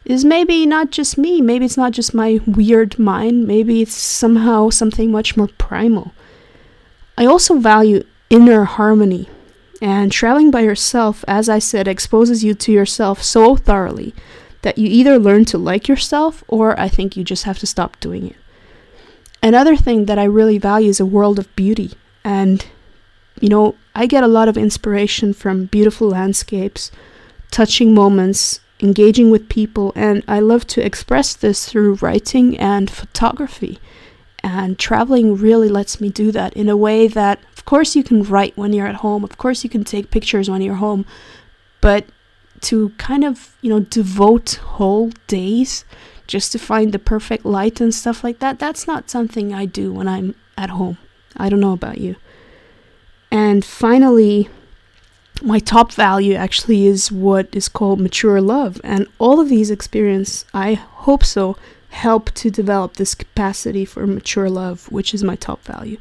is 0.05 0.25
maybe 0.25 0.67
not 0.67 0.91
just 0.91 1.17
me. 1.17 1.41
Maybe 1.41 1.65
it's 1.65 1.77
not 1.77 1.93
just 1.93 2.13
my 2.13 2.41
weird 2.47 2.99
mind. 2.99 3.47
Maybe 3.47 3.81
it's 3.83 3.95
somehow 3.95 4.69
something 4.69 5.11
much 5.11 5.37
more 5.37 5.49
primal. 5.59 6.13
I 7.17 7.27
also 7.27 7.59
value 7.59 8.05
inner 8.31 8.65
harmony. 8.65 9.29
And 9.81 10.13
traveling 10.13 10.51
by 10.51 10.61
yourself, 10.61 11.25
as 11.27 11.49
I 11.49 11.59
said, 11.59 11.89
exposes 11.89 12.45
you 12.45 12.55
to 12.55 12.73
yourself 12.73 13.23
so 13.23 13.57
thoroughly 13.57 14.15
that 14.63 14.79
you 14.79 14.87
either 14.89 15.19
learn 15.19 15.45
to 15.47 15.59
like 15.59 15.89
yourself 15.89 16.45
or 16.47 16.79
I 16.79 16.89
think 16.89 17.17
you 17.17 17.25
just 17.25 17.45
have 17.45 17.59
to 17.59 17.67
stop 17.67 17.99
doing 17.99 18.29
it. 18.29 18.37
Another 19.43 19.77
thing 19.77 20.05
that 20.05 20.21
I 20.21 20.25
really 20.25 20.57
value 20.57 20.91
is 20.91 21.01
a 21.01 21.07
world 21.07 21.41
of 21.41 21.55
beauty. 21.57 21.93
And 22.23 22.65
you 23.41 23.49
know, 23.49 23.75
I 23.95 24.07
get 24.07 24.23
a 24.23 24.29
lot 24.29 24.49
of 24.49 24.57
inspiration 24.57 25.33
from 25.33 25.67
beautiful 25.67 26.09
landscapes, 26.09 26.93
touching 27.51 27.93
moments, 27.93 28.61
engaging 28.81 29.31
with 29.31 29.49
people, 29.49 29.93
and 29.97 30.23
I 30.29 30.41
love 30.41 30.67
to 30.69 30.85
express 30.85 31.35
this 31.35 31.69
through 31.69 31.95
writing 31.97 32.57
and 32.59 32.91
photography. 32.91 33.81
And 34.45 34.79
traveling 34.79 35.37
really 35.37 35.69
lets 35.69 36.01
me 36.01 36.11
do 36.11 36.33
that 36.33 36.53
in 36.55 36.69
a 36.69 36.77
way 36.77 37.07
that, 37.07 37.41
of 37.57 37.65
course, 37.65 37.95
you 37.95 38.03
can 38.03 38.23
write 38.25 38.57
when 38.57 38.73
you're 38.73 38.89
at 38.89 38.97
home, 38.97 39.23
of 39.23 39.39
course, 39.39 39.63
you 39.63 39.71
can 39.71 39.85
take 39.85 40.11
pictures 40.11 40.51
when 40.51 40.63
you're 40.63 40.75
home, 40.75 41.07
but 41.81 42.07
to 42.63 42.91
kind 42.91 43.25
of, 43.25 43.57
you 43.61 43.71
know, 43.71 43.81
devote 43.81 44.55
whole 44.55 45.11
days 45.27 45.85
just 46.27 46.53
to 46.53 46.59
find 46.59 46.93
the 46.93 46.99
perfect 46.99 47.45
light 47.45 47.81
and 47.81 47.95
stuff 47.95 48.25
like 48.25 48.39
that, 48.41 48.59
that's 48.59 48.87
not 48.87 49.11
something 49.11 49.53
I 49.53 49.65
do 49.65 49.93
when 49.93 50.09
I'm 50.09 50.35
at 50.57 50.71
home. 50.71 50.99
I 51.37 51.49
don't 51.49 51.61
know 51.61 51.73
about 51.73 51.99
you. 51.99 52.17
And 53.31 53.65
finally, 53.65 54.49
my 55.43 55.59
top 55.59 55.93
value 55.93 56.35
actually 56.35 56.87
is 56.87 57.11
what 57.11 57.49
is 57.53 57.69
called 57.69 58.01
mature 58.01 58.41
love. 58.41 58.81
And 58.85 59.07
all 59.19 59.41
of 59.41 59.49
these 59.49 59.71
experiences, 59.71 60.45
I 60.53 60.75
hope 60.75 61.25
so, 61.25 61.57
help 61.93 62.31
to 62.33 62.51
develop 62.51 62.95
this 62.95 63.15
capacity 63.15 63.85
for 63.85 64.07
mature 64.07 64.51
love, 64.51 64.91
which 64.91 65.15
is 65.15 65.23
my 65.23 65.37
top 65.37 65.63
value. 65.65 65.99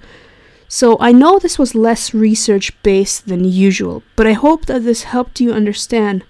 So 0.68 0.98
I 1.00 1.12
know 1.12 1.38
this 1.38 1.60
was 1.60 1.76
less 1.76 2.14
research 2.14 2.72
based 2.82 3.28
than 3.28 3.44
usual, 3.44 4.04
but 4.16 4.26
I 4.26 4.34
hope 4.34 4.66
that 4.66 4.84
this 4.84 5.04
helped 5.04 5.42
you 5.42 5.52
understand 5.52 6.24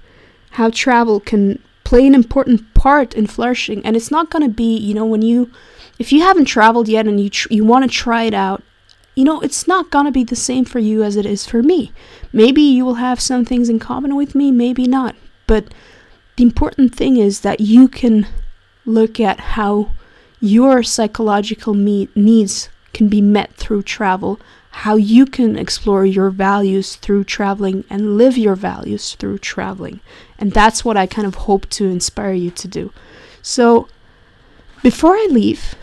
how 0.52 0.72
travel 0.72 1.20
can 1.20 1.62
play 1.84 2.08
an 2.08 2.16
important 2.16 2.74
part 2.74 3.14
in 3.14 3.28
flourishing. 3.28 3.86
And 3.86 3.96
it's 3.96 4.12
not 4.12 4.32
going 4.32 4.44
to 4.44 4.54
be, 4.54 4.76
you 4.76 4.96
know, 4.96 5.06
when 5.06 5.22
you, 5.22 5.52
if 6.00 6.12
you 6.12 6.22
haven't 6.22 6.46
traveled 6.46 6.88
yet 6.88 7.08
and 7.08 7.20
you 7.20 7.30
tr- 7.30 7.54
you 7.54 7.64
want 7.64 7.84
to 7.86 7.98
try 7.98 8.24
it 8.24 8.34
out, 8.34 8.64
you 9.16 9.24
know, 9.24 9.42
it's 9.42 9.68
not 9.68 9.92
gonna 9.92 10.12
be 10.12 10.24
the 10.24 10.36
same 10.36 10.64
for 10.66 10.80
you 10.80 11.04
as 11.04 11.18
it 11.18 11.26
is 11.26 11.46
for 11.46 11.62
me. 11.62 11.92
Maybe 12.32 12.62
you 12.62 12.86
will 12.86 12.96
have 12.96 13.20
some 13.20 13.44
things 13.44 13.70
in 13.70 13.78
common 13.78 14.16
with 14.16 14.36
me, 14.36 14.52
maybe 14.52 14.86
not. 14.86 15.16
But 15.48 15.74
the 16.38 16.44
important 16.44 16.96
thing 16.96 17.18
is 17.18 17.42
that 17.42 17.60
you 17.60 17.90
can 17.90 18.26
look 18.86 19.20
at 19.20 19.40
how 19.40 19.92
your 20.40 20.84
psychological 20.84 21.74
needs 21.74 22.70
can 22.94 23.08
be 23.08 23.22
met 23.22 23.54
through 23.54 23.84
travel, 23.84 24.40
how 24.72 24.96
you 24.96 25.26
can 25.26 25.58
explore 25.58 26.06
your 26.06 26.30
values 26.30 26.96
through 26.96 27.24
traveling 27.24 27.84
and 27.90 28.18
live 28.18 28.38
your 28.38 28.56
values 28.56 29.16
through 29.16 29.38
traveling. 29.38 30.00
And 30.40 30.52
that's 30.52 30.84
what 30.84 30.98
I 30.98 31.06
kind 31.06 31.28
of 31.28 31.36
hope 31.36 31.70
to 31.72 31.86
inspire 31.86 32.34
you 32.34 32.52
to 32.52 32.68
do. 32.68 32.92
So, 33.42 33.88
before 34.82 35.14
I 35.14 35.28
leave, 35.30 35.76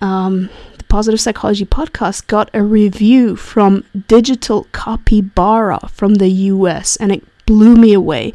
um, 0.00 0.50
the 0.76 0.84
Positive 0.84 1.20
Psychology 1.20 1.64
podcast 1.64 2.26
got 2.26 2.50
a 2.52 2.62
review 2.62 3.36
from 3.36 3.84
Digital 4.08 4.66
Capybara 4.72 5.88
from 5.88 6.16
the 6.16 6.28
US 6.28 6.96
and 6.96 7.12
it 7.12 7.24
blew 7.46 7.76
me 7.76 7.92
away. 7.92 8.34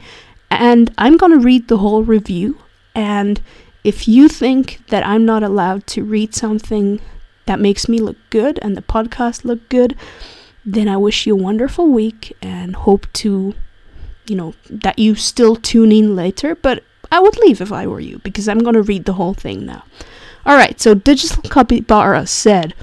And 0.50 0.92
I'm 0.98 1.18
going 1.18 1.34
to 1.34 1.44
read 1.44 1.68
the 1.68 1.78
whole 1.78 2.04
review. 2.04 2.58
And 2.96 3.42
if 3.88 4.06
you 4.06 4.28
think 4.28 4.82
that 4.90 5.08
I'm 5.08 5.26
not 5.26 5.44
allowed 5.44 5.88
to 5.88 6.04
read 6.04 6.36
something 6.36 7.00
that 7.46 7.58
makes 7.58 7.88
me 7.88 8.00
look 8.00 8.18
good 8.30 8.60
and 8.62 8.76
the 8.76 8.82
podcast 8.82 9.46
look 9.46 9.70
good, 9.70 9.96
then 10.66 10.90
I 10.90 10.98
wish 10.98 11.26
you 11.26 11.34
a 11.36 11.42
wonderful 11.42 11.88
week 11.88 12.36
and 12.42 12.76
hope 12.76 13.08
to, 13.14 13.56
you 14.28 14.36
know, 14.36 14.56
that 14.70 15.00
you 15.00 15.16
still 15.16 15.56
tune 15.56 15.94
in 15.94 16.18
later. 16.18 16.54
But 16.54 16.84
I 17.14 17.22
would 17.22 17.38
leave 17.38 17.62
if 17.62 17.72
I 17.72 17.88
were 17.88 18.02
you 18.02 18.20
because 18.26 18.50
I'm 18.50 18.60
going 18.60 18.76
to 18.76 18.82
read 18.82 19.06
the 19.06 19.14
whole 19.14 19.34
thing 19.34 19.66
now. 19.66 19.86
Alright, 20.46 20.82
so 20.82 20.94
Digital 20.94 21.44
Capybara 21.44 22.28
said, 22.28 22.74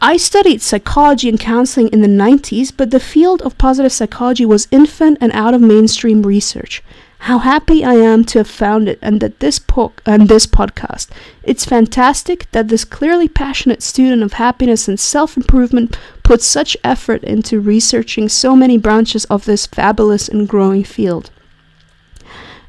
I 0.00 0.16
studied 0.16 0.62
psychology 0.62 1.28
and 1.28 1.38
counseling 1.38 1.88
in 1.88 2.00
the 2.00 2.08
90s, 2.08 2.72
but 2.74 2.92
the 2.92 2.98
field 2.98 3.42
of 3.42 3.58
positive 3.58 3.92
psychology 3.92 4.46
was 4.46 4.68
infant 4.70 5.18
and 5.20 5.32
out 5.32 5.52
of 5.52 5.60
mainstream 5.60 6.22
research. 6.22 6.82
How 7.24 7.38
happy 7.38 7.82
I 7.82 7.94
am 7.94 8.24
to 8.24 8.40
have 8.40 8.50
found 8.50 8.86
it 8.86 8.98
and 9.00 9.18
that 9.22 9.40
this 9.40 9.58
po- 9.58 9.94
and 10.04 10.28
this 10.28 10.46
podcast. 10.46 11.08
It's 11.42 11.64
fantastic 11.64 12.50
that 12.50 12.68
this 12.68 12.84
clearly 12.84 13.28
passionate 13.28 13.82
student 13.82 14.22
of 14.22 14.34
happiness 14.34 14.88
and 14.88 15.00
self-improvement 15.00 15.98
puts 16.22 16.44
such 16.44 16.76
effort 16.84 17.24
into 17.24 17.60
researching 17.60 18.28
so 18.28 18.54
many 18.54 18.76
branches 18.76 19.24
of 19.30 19.46
this 19.46 19.64
fabulous 19.64 20.28
and 20.28 20.46
growing 20.46 20.84
field. 20.84 21.30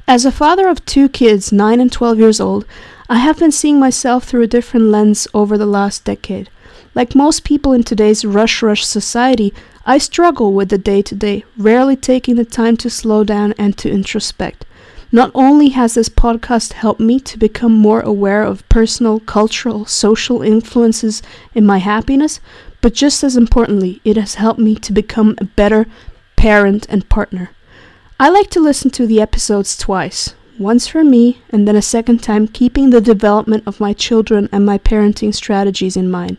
As 0.08 0.24
a 0.24 0.32
father 0.32 0.68
of 0.68 0.82
two 0.86 1.10
kids, 1.10 1.52
9 1.52 1.78
and 1.78 1.92
12 1.92 2.18
years 2.18 2.40
old, 2.40 2.64
I 3.10 3.18
have 3.18 3.38
been 3.38 3.52
seeing 3.52 3.78
myself 3.78 4.24
through 4.24 4.44
a 4.44 4.46
different 4.46 4.86
lens 4.86 5.28
over 5.34 5.58
the 5.58 5.66
last 5.66 6.02
decade. 6.04 6.48
Like 6.96 7.14
most 7.14 7.44
people 7.44 7.74
in 7.74 7.82
today's 7.82 8.24
rush 8.24 8.62
rush 8.62 8.82
society, 8.82 9.52
I 9.84 9.98
struggle 9.98 10.54
with 10.54 10.70
the 10.70 10.78
day 10.78 11.02
to 11.02 11.14
day, 11.14 11.44
rarely 11.58 11.94
taking 11.94 12.36
the 12.36 12.44
time 12.46 12.78
to 12.78 12.88
slow 12.88 13.22
down 13.22 13.52
and 13.58 13.76
to 13.76 13.90
introspect. 13.90 14.64
Not 15.12 15.30
only 15.34 15.68
has 15.68 15.92
this 15.92 16.08
podcast 16.08 16.72
helped 16.72 16.98
me 16.98 17.20
to 17.20 17.38
become 17.38 17.72
more 17.72 18.00
aware 18.00 18.42
of 18.42 18.66
personal, 18.70 19.20
cultural, 19.20 19.84
social 19.84 20.40
influences 20.40 21.20
in 21.54 21.66
my 21.66 21.78
happiness, 21.78 22.40
but 22.80 22.94
just 22.94 23.22
as 23.22 23.36
importantly, 23.36 24.00
it 24.02 24.16
has 24.16 24.36
helped 24.36 24.58
me 24.58 24.74
to 24.76 24.92
become 24.94 25.34
a 25.36 25.44
better 25.44 25.84
parent 26.36 26.86
and 26.88 27.10
partner. 27.10 27.50
I 28.18 28.30
like 28.30 28.48
to 28.52 28.60
listen 28.60 28.90
to 28.92 29.06
the 29.06 29.20
episodes 29.20 29.76
twice, 29.76 30.34
once 30.58 30.86
for 30.86 31.04
me, 31.04 31.42
and 31.50 31.68
then 31.68 31.76
a 31.76 31.82
second 31.82 32.22
time 32.22 32.48
keeping 32.48 32.88
the 32.88 33.02
development 33.02 33.64
of 33.66 33.80
my 33.80 33.92
children 33.92 34.48
and 34.50 34.64
my 34.64 34.78
parenting 34.78 35.34
strategies 35.34 35.94
in 35.94 36.10
mind. 36.10 36.38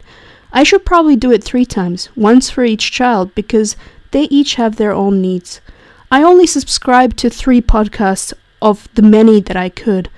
I 0.58 0.64
should 0.64 0.86
probably 0.86 1.16
do 1.16 1.32
it 1.32 1.44
three 1.44 1.66
times, 1.66 2.10
once 2.16 2.50
for 2.50 2.64
each 2.64 2.92
child, 2.92 3.36
because 3.36 3.76
they 4.10 4.24
each 4.24 4.56
have 4.56 4.78
their 4.78 4.92
own 4.92 5.22
needs. 5.22 5.62
I 6.10 6.24
only 6.24 6.48
subscribe 6.48 7.16
to 7.18 7.30
three 7.30 7.62
podcasts 7.62 8.34
of 8.60 8.90
the 8.96 9.04
many 9.04 9.40
that 9.42 9.56
I 9.56 9.70
could. 9.70 10.10